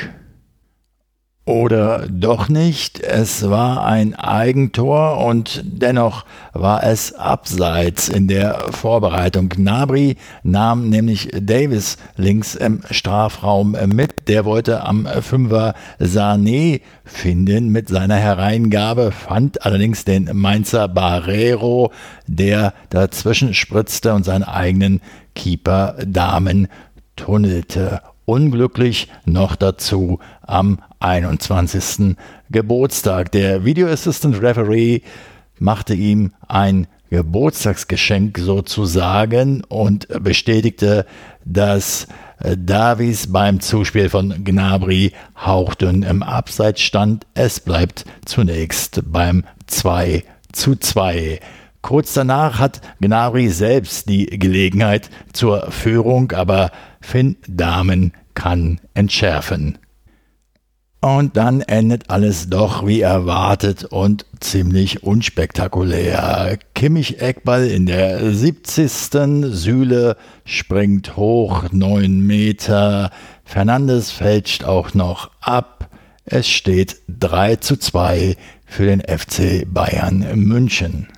Oder 1.45 2.07
doch 2.09 2.49
nicht, 2.49 3.01
es 3.01 3.51
war 3.51 3.85
ein 3.85 4.15
Eigentor 4.15 5.19
und 5.19 5.61
dennoch 5.65 6.25
war 6.53 6.85
es 6.85 7.15
abseits 7.15 8.09
in 8.09 8.29
der 8.29 8.67
Vorbereitung. 8.71 9.49
Gnabry 9.49 10.19
nahm 10.45 10.89
nämlich 10.89 11.31
Davis 11.37 11.97
links 12.17 12.55
im 12.55 12.83
Strafraum 12.89 13.77
mit. 13.87 14.29
Der 14.29 14.45
wollte 14.45 14.85
am 14.85 15.05
Fünfer 15.21 15.75
Sané 15.99 16.81
finden 17.05 17.71
mit 17.71 17.89
seiner 17.89 18.19
Hereingabe, 18.19 19.11
fand 19.11 19.67
allerdings 19.67 20.05
den 20.05 20.31
Mainzer 20.33 20.87
Barrero, 20.87 21.91
der 22.29 22.73
dazwischen 22.89 23.53
spritzte 23.53 24.15
und 24.15 24.25
seinen 24.25 24.45
eigenen 24.45 25.01
Keeper 25.35 25.97
Damen 26.07 26.69
tunnelte 27.17 28.01
unglücklich 28.25 29.09
noch 29.25 29.57
dazu 29.57 30.19
am 30.43 30.79
21. 31.01 32.17
Geburtstag. 32.51 33.33
Der 33.33 33.65
Video 33.65 33.89
Assistant 33.89 34.41
Referee 34.43 35.01
machte 35.59 35.95
ihm 35.95 36.33
ein 36.49 36.87
Geburtstagsgeschenk 37.11 38.39
sozusagen 38.39 39.65
und 39.65 40.09
bestätigte, 40.23 41.05
dass 41.45 42.07
Davies 42.57 43.31
beim 43.31 43.61
Zuspiel 43.61 44.09
von 44.09 44.45
Gnabry 44.45 45.13
hauchdünn 45.37 46.03
im 46.03 46.23
Abseits 46.23 46.81
stand. 46.81 47.27
Es 47.35 47.61
bleibt 47.61 48.05
zunächst 48.25 49.03
beim 49.07 49.45
2 49.67 50.25
zu 50.53 50.75
2. 50.77 51.41
Kurz 51.83 52.15
danach 52.15 52.61
hat 52.61 52.81
Gnabry 53.01 53.49
selbst 53.49 54.09
die 54.09 54.27
Gelegenheit 54.27 55.11
zur 55.33 55.71
Führung, 55.71 56.33
aber 56.33 56.71
Finn 57.01 57.37
Damen 57.49 58.13
kann 58.35 58.81
entschärfen. 58.95 59.79
Und 61.01 61.37
dann 61.37 61.63
endet 61.63 62.11
alles 62.11 62.49
doch 62.49 62.87
wie 62.87 63.01
erwartet 63.01 63.85
und 63.85 64.25
ziemlich 64.39 65.03
unspektakulär. 65.03 66.57
Kimmich 66.77 67.21
Eckball 67.21 67.67
in 67.67 67.87
der 67.87 68.33
70. 68.33 69.53
Sühle 69.53 70.17
springt 70.45 71.17
hoch 71.17 71.65
9 71.73 72.25
Meter. 72.25 73.11
Fernandes 73.45 74.13
fälscht 74.13 74.63
auch 74.63 74.95
noch 74.95 75.33
ab. 75.41 75.91
Es 76.25 76.49
steht 76.49 76.99
3 77.09 77.57
zu 77.57 77.77
2 77.77 78.37
für 78.65 78.87
den 78.87 79.01
FC 79.01 79.67
Bayern 79.67 80.25
München. 80.37 81.09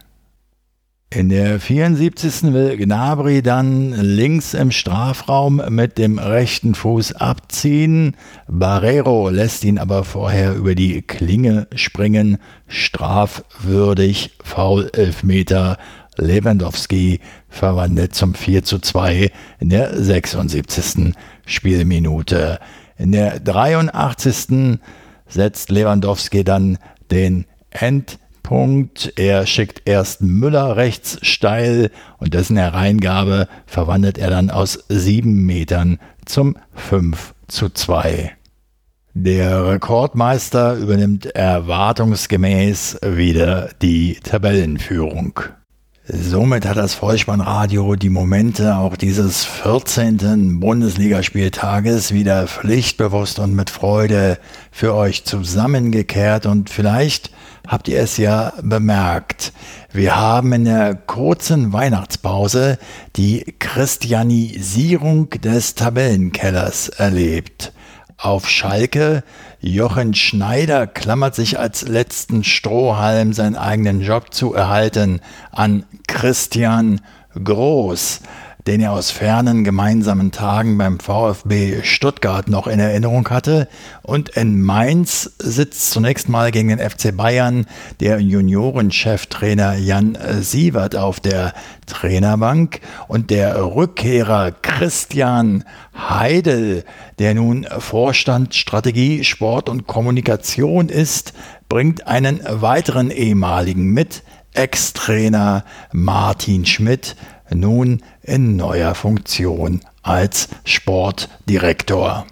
In 1.15 1.29
der 1.29 1.61
74. 1.61 2.53
will 2.53 2.77
Gnabry 2.77 3.41
dann 3.41 3.93
links 3.93 4.53
im 4.53 4.73
Strafraum 4.73 5.63
mit 5.69 5.97
dem 5.97 6.19
rechten 6.19 6.75
Fuß 6.75 7.13
abziehen. 7.13 8.17
Barrero 8.49 9.29
lässt 9.29 9.63
ihn 9.63 9.79
aber 9.79 10.03
vorher 10.03 10.57
über 10.57 10.75
die 10.75 11.03
Klinge 11.03 11.69
springen. 11.77 12.39
Strafwürdig, 12.67 14.33
Foul 14.43 14.91
Elfmeter. 14.93 15.79
Lewandowski 16.17 17.21
verwandelt 17.49 18.17
zum 18.17 18.35
4 18.35 18.65
zu 18.65 18.81
2 18.81 19.31
in 19.61 19.69
der 19.69 19.97
76. 19.97 21.15
Spielminute. 21.47 22.59
In 22.99 23.13
der 23.13 23.39
83. 23.39 24.81
setzt 25.29 25.71
Lewandowski 25.71 26.43
dann 26.43 26.79
den 27.13 27.47
End 27.71 28.19
Punkt. 28.45 29.15
Er 29.17 29.47
schickt 29.47 29.83
erst 29.87 30.23
Müller 30.23 30.77
rechts 30.77 31.19
steil 31.23 31.91
und 32.19 32.35
dessen 32.35 32.57
Hereingabe 32.57 33.49
verwandelt 33.67 34.19
er 34.19 34.31
dann 34.31 34.51
aus 34.51 34.85
sieben 34.89 35.45
Metern 35.45 35.99
zum 36.25 36.57
5 36.75 37.35
zu 37.49 37.71
2. 37.71 38.37
Der 39.15 39.69
Rekordmeister 39.69 40.75
übernimmt 40.75 41.27
erwartungsgemäß 41.27 42.99
wieder 43.03 43.71
die 43.81 44.19
Tabellenführung. 44.23 45.41
Somit 46.07 46.67
hat 46.67 46.77
das 46.77 46.93
Vollspannradio 46.93 47.95
die 47.95 48.11
Momente 48.11 48.77
auch 48.77 48.97
dieses 48.97 49.47
14. 49.47 50.61
Bundesligaspieltages 50.61 52.13
wieder 52.13 52.47
pflichtbewusst 52.47 53.39
und 53.39 53.55
mit 53.55 53.71
Freude 53.71 54.39
für 54.71 54.95
euch 54.95 55.25
zusammengekehrt 55.25 56.45
und 56.45 56.69
vielleicht 56.69 57.31
habt 57.67 57.89
ihr 57.89 58.01
es 58.01 58.17
ja 58.17 58.53
bemerkt. 58.63 59.53
Wir 59.93 60.17
haben 60.17 60.53
in 60.53 60.65
der 60.65 60.95
kurzen 60.95 61.73
Weihnachtspause 61.73 62.79
die 63.17 63.55
Christianisierung 63.59 65.31
des 65.31 65.75
Tabellenkellers 65.75 66.89
erlebt. 66.89 67.73
Auf 68.17 68.49
Schalke 68.49 69.23
Jochen 69.61 70.15
Schneider 70.15 70.87
klammert 70.87 71.35
sich 71.35 71.59
als 71.59 71.89
letzten 71.89 72.45
Strohhalm 72.45 73.33
seinen 73.33 73.57
eigenen 73.57 74.01
Job 74.01 74.33
zu 74.33 74.55
erhalten 74.55 75.21
an 75.53 75.85
Christian 76.07 77.01
Groß 77.43 78.21
den 78.67 78.81
er 78.81 78.93
aus 78.93 79.11
fernen 79.11 79.63
gemeinsamen 79.63 80.33
Tagen 80.33 80.79
beim 80.79 80.99
VfB 80.99 81.83
Stuttgart 81.83 82.49
noch 82.49 82.67
in 82.67 82.81
Erinnerung 82.81 83.29
hatte. 83.29 83.69
Und 84.03 84.31
in 84.31 84.63
Mainz 84.63 85.33
sitzt 85.39 85.91
zunächst 85.91 86.29
mal 86.31 86.51
gegen 86.51 86.69
den 86.69 86.79
FC 86.79 87.15
Bayern 87.15 87.67
der 88.01 88.21
Juniorencheftrainer 88.21 89.77
Jan 89.77 90.17
Sievert 90.41 90.97
auf 90.97 91.21
der 91.21 91.53
Trainerbank 91.87 92.81
und 93.07 93.31
der 93.31 93.63
Rückkehrer 93.63 94.53
Christian 94.53 95.65
Heidel, 95.95 96.85
der 97.19 97.35
nun 97.35 97.67
Vorstand 97.79 98.55
Strategie, 98.55 99.25
Sport 99.25 99.69
und 99.69 99.87
Kommunikation 99.87 100.89
ist, 100.89 101.35
bringt 101.69 102.07
einen 102.07 102.41
weiteren 102.49 103.11
ehemaligen 103.11 103.91
mit, 103.91 104.23
Ex-Trainer 104.55 105.65
Martin 105.93 106.65
Schmidt, 106.65 107.17
nun 107.55 108.03
in 108.23 108.57
neuer 108.57 108.95
Funktion 108.95 109.81
als 110.03 110.49
Sportdirektor. 110.65 112.27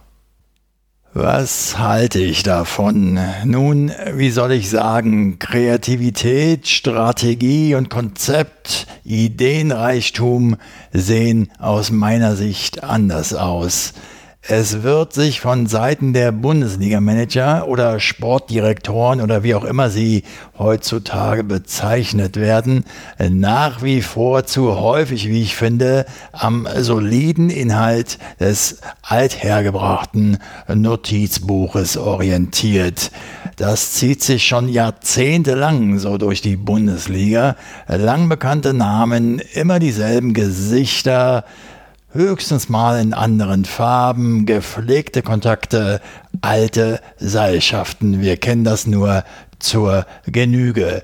Was 1.15 1.79
halte 1.79 2.21
ich 2.21 2.43
davon? 2.43 3.21
Nun, 3.45 3.93
wie 4.15 4.31
soll 4.31 4.53
ich 4.53 4.71
sagen, 4.71 5.39
Kreativität, 5.39 6.67
Strategie 6.69 7.75
und 7.75 7.91
Konzept, 7.91 8.87
Ideenreichtum 9.05 10.57
sehen 10.91 11.51
aus 11.59 11.91
meiner 11.91 12.35
Sicht 12.35 12.83
anders 12.83 13.35
aus. 13.35 13.93
Es 14.45 14.83
wird 14.83 15.13
sich 15.13 15.41
von 15.41 15.69
Seiten 15.69 16.13
der 16.13 16.33
Bundesliga-Manager 16.33 17.69
oder 17.69 18.01
Sportdirektoren 18.01 19.21
oder 19.21 19.45
wie 19.45 19.55
auch 19.55 19.63
immer 19.63 19.89
sie 19.89 20.25
heutzutage 20.59 21.45
bezeichnet 21.45 22.37
werden, 22.37 22.85
nach 23.21 23.85
wie 23.85 24.03
vor 24.03 24.45
zu 24.45 24.81
häufig, 24.81 25.29
wie 25.29 25.43
ich 25.43 25.55
finde, 25.55 26.07
am 26.33 26.67
soliden 26.77 27.51
Inhalt 27.51 28.19
des 28.41 28.81
althergebrachten 29.03 30.39
Notizbuches 30.67 31.97
orientiert. 31.97 33.13
Das 33.55 33.93
zieht 33.93 34.25
sich 34.25 34.45
schon 34.45 34.69
jahrzehntelang 34.69 36.01
so 36.01 36.19
durch 36.19 36.43
die 36.43 36.57
Bundesliga. 36.57 37.55
Lang 37.87 38.29
bekannte 38.29 38.75
Namen, 38.75 39.41
immer 39.55 39.79
dieselben 39.79 40.35
Gesichter, 40.35 41.45
höchstens 42.13 42.69
mal 42.69 43.01
in 43.01 43.15
anderen 43.15 43.65
Farben, 43.65 44.47
gepflegte 44.47 45.23
Kontakte, 45.23 46.01
alte 46.41 47.01
Seilschaften. 47.19 48.21
Wir 48.21 48.37
kennen 48.37 48.65
das 48.65 48.87
nur 48.87 49.25
zur 49.59 50.07
Genüge. 50.27 51.03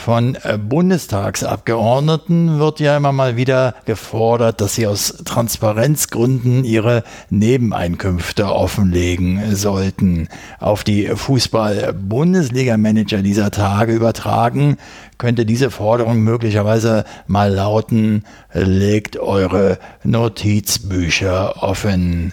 Von 0.00 0.36
äh, 0.44 0.56
Bundestagsabgeordneten 0.56 2.58
wird 2.58 2.80
ja 2.80 2.96
immer 2.96 3.12
mal 3.12 3.36
wieder 3.36 3.74
gefordert, 3.84 4.62
dass 4.62 4.76
sie 4.76 4.86
aus 4.86 5.18
Transparenzgründen 5.26 6.64
ihre 6.64 7.04
Nebeneinkünfte 7.28 8.46
offenlegen 8.46 9.54
sollten. 9.54 10.28
Auf 10.58 10.84
die 10.84 11.06
Fußball-Bundesliga-Manager 11.06 13.20
dieser 13.20 13.50
Tage 13.50 13.92
übertragen, 13.92 14.78
könnte 15.20 15.44
diese 15.44 15.70
Forderung 15.70 16.22
möglicherweise 16.22 17.04
mal 17.28 17.52
lauten, 17.52 18.24
legt 18.54 19.18
eure 19.18 19.78
Notizbücher 20.02 21.62
offen. 21.62 22.32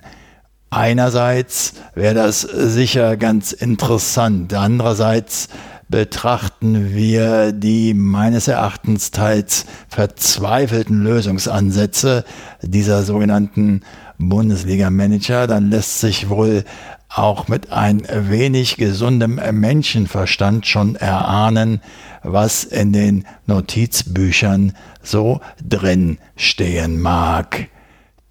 Einerseits 0.70 1.74
wäre 1.96 2.16
das 2.16 2.42
sicher 2.42 3.18
ganz 3.18 3.52
interessant. 3.52 4.54
Andererseits 4.54 5.50
betrachten 5.90 6.96
wir 6.96 7.52
die 7.52 7.94
meines 7.94 8.48
Erachtens 8.48 9.12
teils 9.12 9.66
verzweifelten 9.90 11.04
Lösungsansätze 11.04 12.24
dieser 12.62 13.04
sogenannten 13.04 13.82
Bundesliga-Manager, 14.18 15.46
dann 15.46 15.70
lässt 15.70 16.00
sich 16.00 16.30
wohl 16.30 16.64
auch 17.10 17.48
mit 17.48 17.72
ein 17.72 18.04
wenig 18.10 18.78
gesundem 18.78 19.40
Menschenverstand 19.52 20.68
schon 20.68 20.96
erahnen, 20.96 21.82
was 22.24 22.64
in 22.64 22.94
den 22.94 23.26
Notizbüchern 23.46 24.74
so 25.02 25.40
drin 25.66 26.18
stehen 26.36 27.00
mag. 27.00 27.70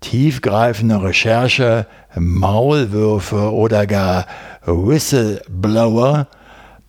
Tiefgreifende 0.00 1.02
Recherche, 1.02 1.86
Maulwürfe 2.14 3.52
oder 3.52 3.86
gar 3.86 4.26
Whistleblower 4.64 6.28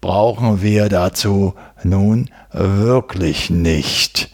brauchen 0.02 0.62
wir 0.62 0.90
dazu 0.90 1.56
nun 1.84 2.30
wirklich 2.52 3.50
nicht. 3.50 4.30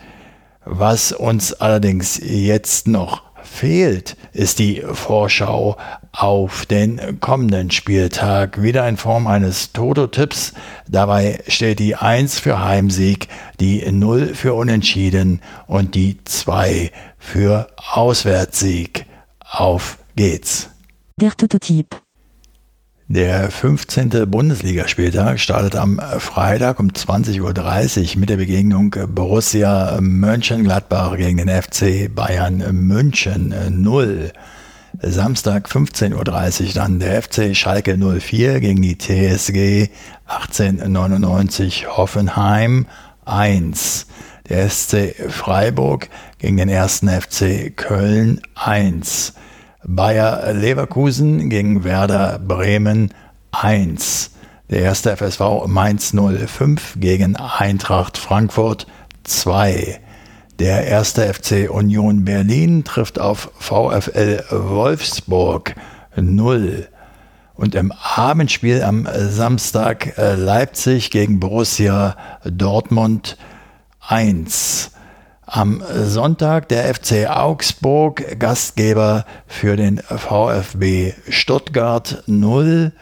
Was 0.66 1.12
uns 1.12 1.54
allerdings 1.54 2.20
jetzt 2.24 2.88
noch 2.88 3.22
fehlt, 3.44 4.18
ist 4.34 4.60
die 4.60 4.82
Vorschau 4.82 5.78
auf 6.12 6.66
den 6.66 7.20
kommenden 7.20 7.72
Spieltag. 7.72 8.62
Wieder 8.62 8.88
in 8.88 8.98
Form 8.98 9.28
eines 9.28 9.74
Toto-Tipps. 9.74 10.54
Dabei 10.88 11.39
steht 11.48 11.80
die 11.80 11.96
1 11.96 12.39
für 12.39 12.64
Heimsieg, 12.64 13.28
die 13.60 13.89
0 13.91 14.34
für 14.36 14.54
Unentschieden 14.54 15.41
und 15.68 15.96
die 15.96 16.18
2 16.24 16.91
für 17.18 17.68
Auswärtssieg. 17.78 19.06
Auf 19.39 19.98
geht's. 20.16 20.70
Der 21.20 21.32
Toto-Tipp. 21.32 22.03
Der 23.10 23.51
15. 23.51 24.32
Bundesligaspieltag 24.32 25.38
startet 25.38 25.76
am 25.76 25.99
Freitag 26.20 26.80
um 26.80 26.89
20.30 26.89 28.14
Uhr 28.14 28.20
mit 28.20 28.30
der 28.30 28.38
Begegnung 28.38 28.95
Borussia 29.10 29.99
Mönchengladbach 29.99 31.18
gegen 31.18 31.36
den 31.36 31.49
FC 31.49 32.10
Bayern 32.14 32.64
München 32.72 33.54
0. 33.82 34.32
Samstag 35.01 35.68
15.30 35.68 36.68
Uhr 36.68 36.74
dann 36.76 36.99
der 36.99 37.22
FC 37.22 37.54
Schalke 37.54 37.97
04 37.97 38.62
gegen 38.62 38.82
die 38.82 38.97
TSG 38.97 39.89
1899 40.26 41.88
Hoffenheim 41.97 42.88
1. 43.26 44.08
Der 44.47 44.70
SC 44.70 45.14
Freiburg 45.30 46.08
gegen 46.39 46.56
den 46.56 46.70
1. 46.70 47.04
FC 47.06 47.76
Köln 47.76 48.39
1. 48.56 49.34
Bayer 49.86 50.54
Leverkusen 50.54 51.50
gegen 51.50 51.84
Werder 51.84 52.40
Bremen 52.40 53.10
1. 53.52 54.32
Der 54.70 54.80
erste 54.82 55.16
FSV 55.18 55.68
Mainz 55.68 56.14
05 56.14 56.96
gegen 57.00 57.36
Eintracht 57.36 58.18
Frankfurt 58.18 58.88
2. 59.24 60.00
Der 60.60 60.88
erste 60.88 61.34
FC 61.34 61.70
Union 61.70 62.24
Berlin 62.24 62.86
trifft 62.86 63.20
auf 63.20 63.52
VfL 63.60 64.44
Wolfsburg 64.52 65.76
0. 66.16 66.88
Und 67.56 67.76
im 67.76 67.92
Abendspiel 67.92 68.84
am 68.84 69.08
Samstag 69.14 70.18
äh, 70.18 70.36
Leipzig 70.36 71.12
gegen 71.12 71.40
Borussia 71.40 72.16
Dortmund 72.46 73.38
1. 74.08 74.92
Am 75.46 75.84
Sonntag 76.06 76.70
der 76.70 76.94
FC 76.94 77.30
Augsburg, 77.30 78.39
Gastgeber 78.39 79.26
für 79.46 79.76
den 79.76 79.98
VfB 79.98 81.14
Stuttgart 81.30 82.24
0 82.28 82.94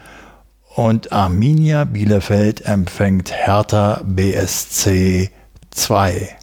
und 0.74 1.12
Arminia 1.12 1.84
Bielefeld 1.84 2.66
empfängt 2.66 3.32
Hertha 3.32 4.00
BSC 4.04 5.30
2. 5.70 6.36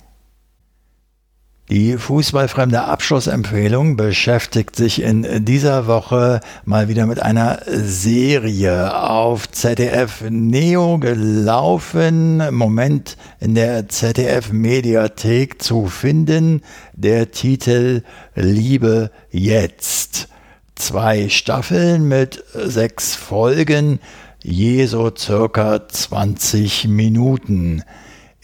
Die 1.69 1.97
fußballfremde 1.97 2.81
Abschlussempfehlung 2.81 3.95
beschäftigt 3.95 4.75
sich 4.75 5.03
in 5.03 5.45
dieser 5.45 5.85
Woche 5.85 6.39
mal 6.65 6.87
wieder 6.87 7.05
mit 7.05 7.21
einer 7.21 7.59
Serie 7.67 8.99
auf 8.99 9.51
ZDF 9.51 10.23
Neo 10.31 10.97
gelaufen, 10.97 12.39
im 12.39 12.55
Moment 12.55 13.17
in 13.39 13.53
der 13.53 13.87
ZDF 13.87 14.51
Mediathek 14.51 15.61
zu 15.61 15.85
finden, 15.85 16.63
der 16.93 17.29
Titel 17.29 18.01
Liebe 18.33 19.11
jetzt. 19.29 20.27
Zwei 20.73 21.29
Staffeln 21.29 22.07
mit 22.07 22.43
sechs 22.55 23.13
Folgen, 23.13 23.99
je 24.41 24.87
so 24.87 25.11
circa 25.15 25.87
20 25.87 26.87
Minuten. 26.87 27.83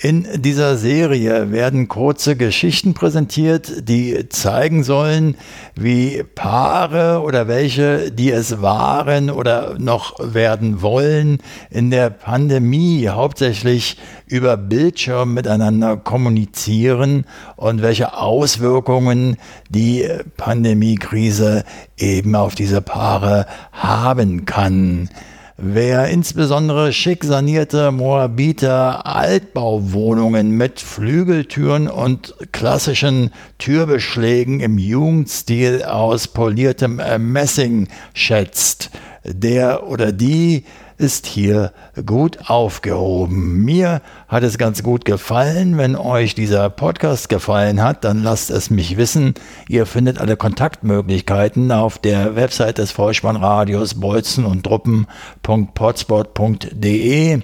In 0.06 0.28
dieser 0.36 0.78
Serie 0.78 1.52
werden 1.52 1.88
kurze 1.88 2.36
Geschichten 2.36 2.94
präsentiert, 2.94 3.90
die 3.90 4.30
zeigen 4.30 4.84
sollen, 4.84 5.36
wie 5.74 6.22
Paare 6.22 7.24
oder 7.24 7.48
welche, 7.48 8.12
die 8.12 8.30
es 8.30 8.62
waren 8.62 9.32
oder 9.32 9.80
noch 9.80 10.14
werden 10.20 10.84
wollen, 10.84 11.40
in 11.72 11.90
der 11.90 12.12
Pandemie 12.12 13.10
hauptsächlich 13.10 13.98
über 14.28 14.58
Bildschirm 14.58 15.34
miteinander 15.34 15.98
kommunizieren 15.98 17.26
und 17.56 17.82
welche 17.82 18.16
Auswirkungen 18.16 19.38
die 19.72 20.08
Pandemiekrise 20.38 21.64
eben 21.98 22.36
auf 22.36 22.54
diese 22.54 22.84
Paare 22.84 23.48
haben 23.72 24.46
kann. 24.46 25.10
Wer 25.58 26.10
insbesondere 26.10 26.92
schick 26.92 27.24
sanierte 27.24 27.94
Moabiter 27.94 29.06
Altbauwohnungen 29.06 30.52
mit 30.52 30.82
Flügeltüren 30.82 31.88
und 31.88 32.36
klassischen 32.52 33.32
Türbeschlägen 33.58 34.60
im 34.60 34.78
Jugendstil 34.78 35.84
aus 35.84 36.28
poliertem 36.28 37.00
Messing 37.20 37.88
schätzt, 38.14 38.92
der 39.26 39.88
oder 39.88 40.12
die 40.12 40.66
ist 40.98 41.26
hier 41.26 41.74
gut 42.06 42.50
aufgehoben. 42.50 43.66
Mir 43.66 44.02
hat 44.28 44.44
es 44.44 44.58
ganz 44.58 44.84
gut 44.84 45.06
gefallen. 45.06 45.78
Wenn 45.78 45.96
euch 45.96 46.36
dieser 46.36 46.70
Podcast 46.70 47.30
gefallen 47.30 47.82
hat, 47.84 48.04
dann 48.06 48.24
lasst 48.24 48.50
es 48.50 48.70
mich 48.70 48.98
wissen. 48.98 49.36
Ihr 49.68 49.86
findet 49.86 50.20
alle 50.20 50.38
Kontaktmöglichkeiten 50.38 51.72
auf 51.72 52.00
der 52.00 52.36
Website 52.36 52.78
des 52.78 52.92
Vollspannradios 52.92 53.96
bolzen 53.96 54.46
und 54.46 54.64
truppen.potspot.de. 54.64 57.42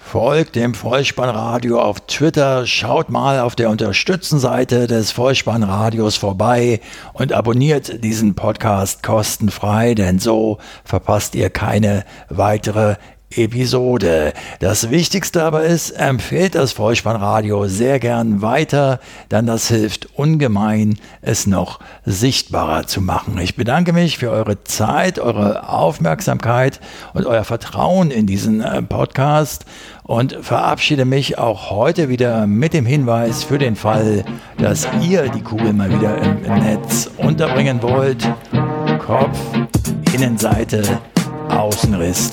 Folgt 0.00 0.56
dem 0.56 0.72
Vollspannradio 0.74 1.80
auf 1.80 2.00
Twitter, 2.06 2.66
schaut 2.66 3.10
mal 3.10 3.40
auf 3.40 3.56
der 3.56 3.68
Unterstützenseite 3.68 4.86
des 4.86 5.10
Vollspannradios 5.10 6.16
vorbei 6.16 6.80
und 7.12 7.32
abonniert 7.34 8.02
diesen 8.02 8.34
Podcast 8.34 9.02
kostenfrei, 9.02 9.94
denn 9.94 10.18
so 10.18 10.58
verpasst 10.84 11.34
ihr 11.34 11.50
keine 11.50 12.04
weitere 12.30 12.96
Episode. 13.34 14.32
Das 14.60 14.90
Wichtigste 14.90 15.42
aber 15.42 15.64
ist, 15.64 15.90
empfehlt 15.90 16.54
das 16.54 16.72
Vollspannradio 16.72 17.66
sehr 17.66 17.98
gern 17.98 18.40
weiter, 18.40 19.00
denn 19.30 19.46
das 19.46 19.68
hilft 19.68 20.08
ungemein, 20.18 20.98
es 21.20 21.46
noch 21.46 21.78
sichtbarer 22.06 22.86
zu 22.86 23.00
machen. 23.00 23.38
Ich 23.38 23.54
bedanke 23.54 23.92
mich 23.92 24.18
für 24.18 24.30
eure 24.30 24.64
Zeit, 24.64 25.18
eure 25.18 25.68
Aufmerksamkeit 25.68 26.80
und 27.12 27.26
euer 27.26 27.44
Vertrauen 27.44 28.10
in 28.10 28.26
diesen 28.26 28.62
äh, 28.62 28.82
Podcast 28.82 29.66
und 30.04 30.38
verabschiede 30.40 31.04
mich 31.04 31.38
auch 31.38 31.70
heute 31.70 32.08
wieder 32.08 32.46
mit 32.46 32.72
dem 32.72 32.86
Hinweis 32.86 33.44
für 33.44 33.58
den 33.58 33.76
Fall, 33.76 34.24
dass 34.56 34.88
ihr 35.02 35.28
die 35.28 35.42
Kugel 35.42 35.74
mal 35.74 35.90
wieder 35.90 36.16
im 36.22 36.54
Netz 36.54 37.10
unterbringen 37.18 37.82
wollt. 37.82 38.26
Kopf, 38.98 39.38
Innenseite, 40.14 40.82
Außenriss 41.50 42.32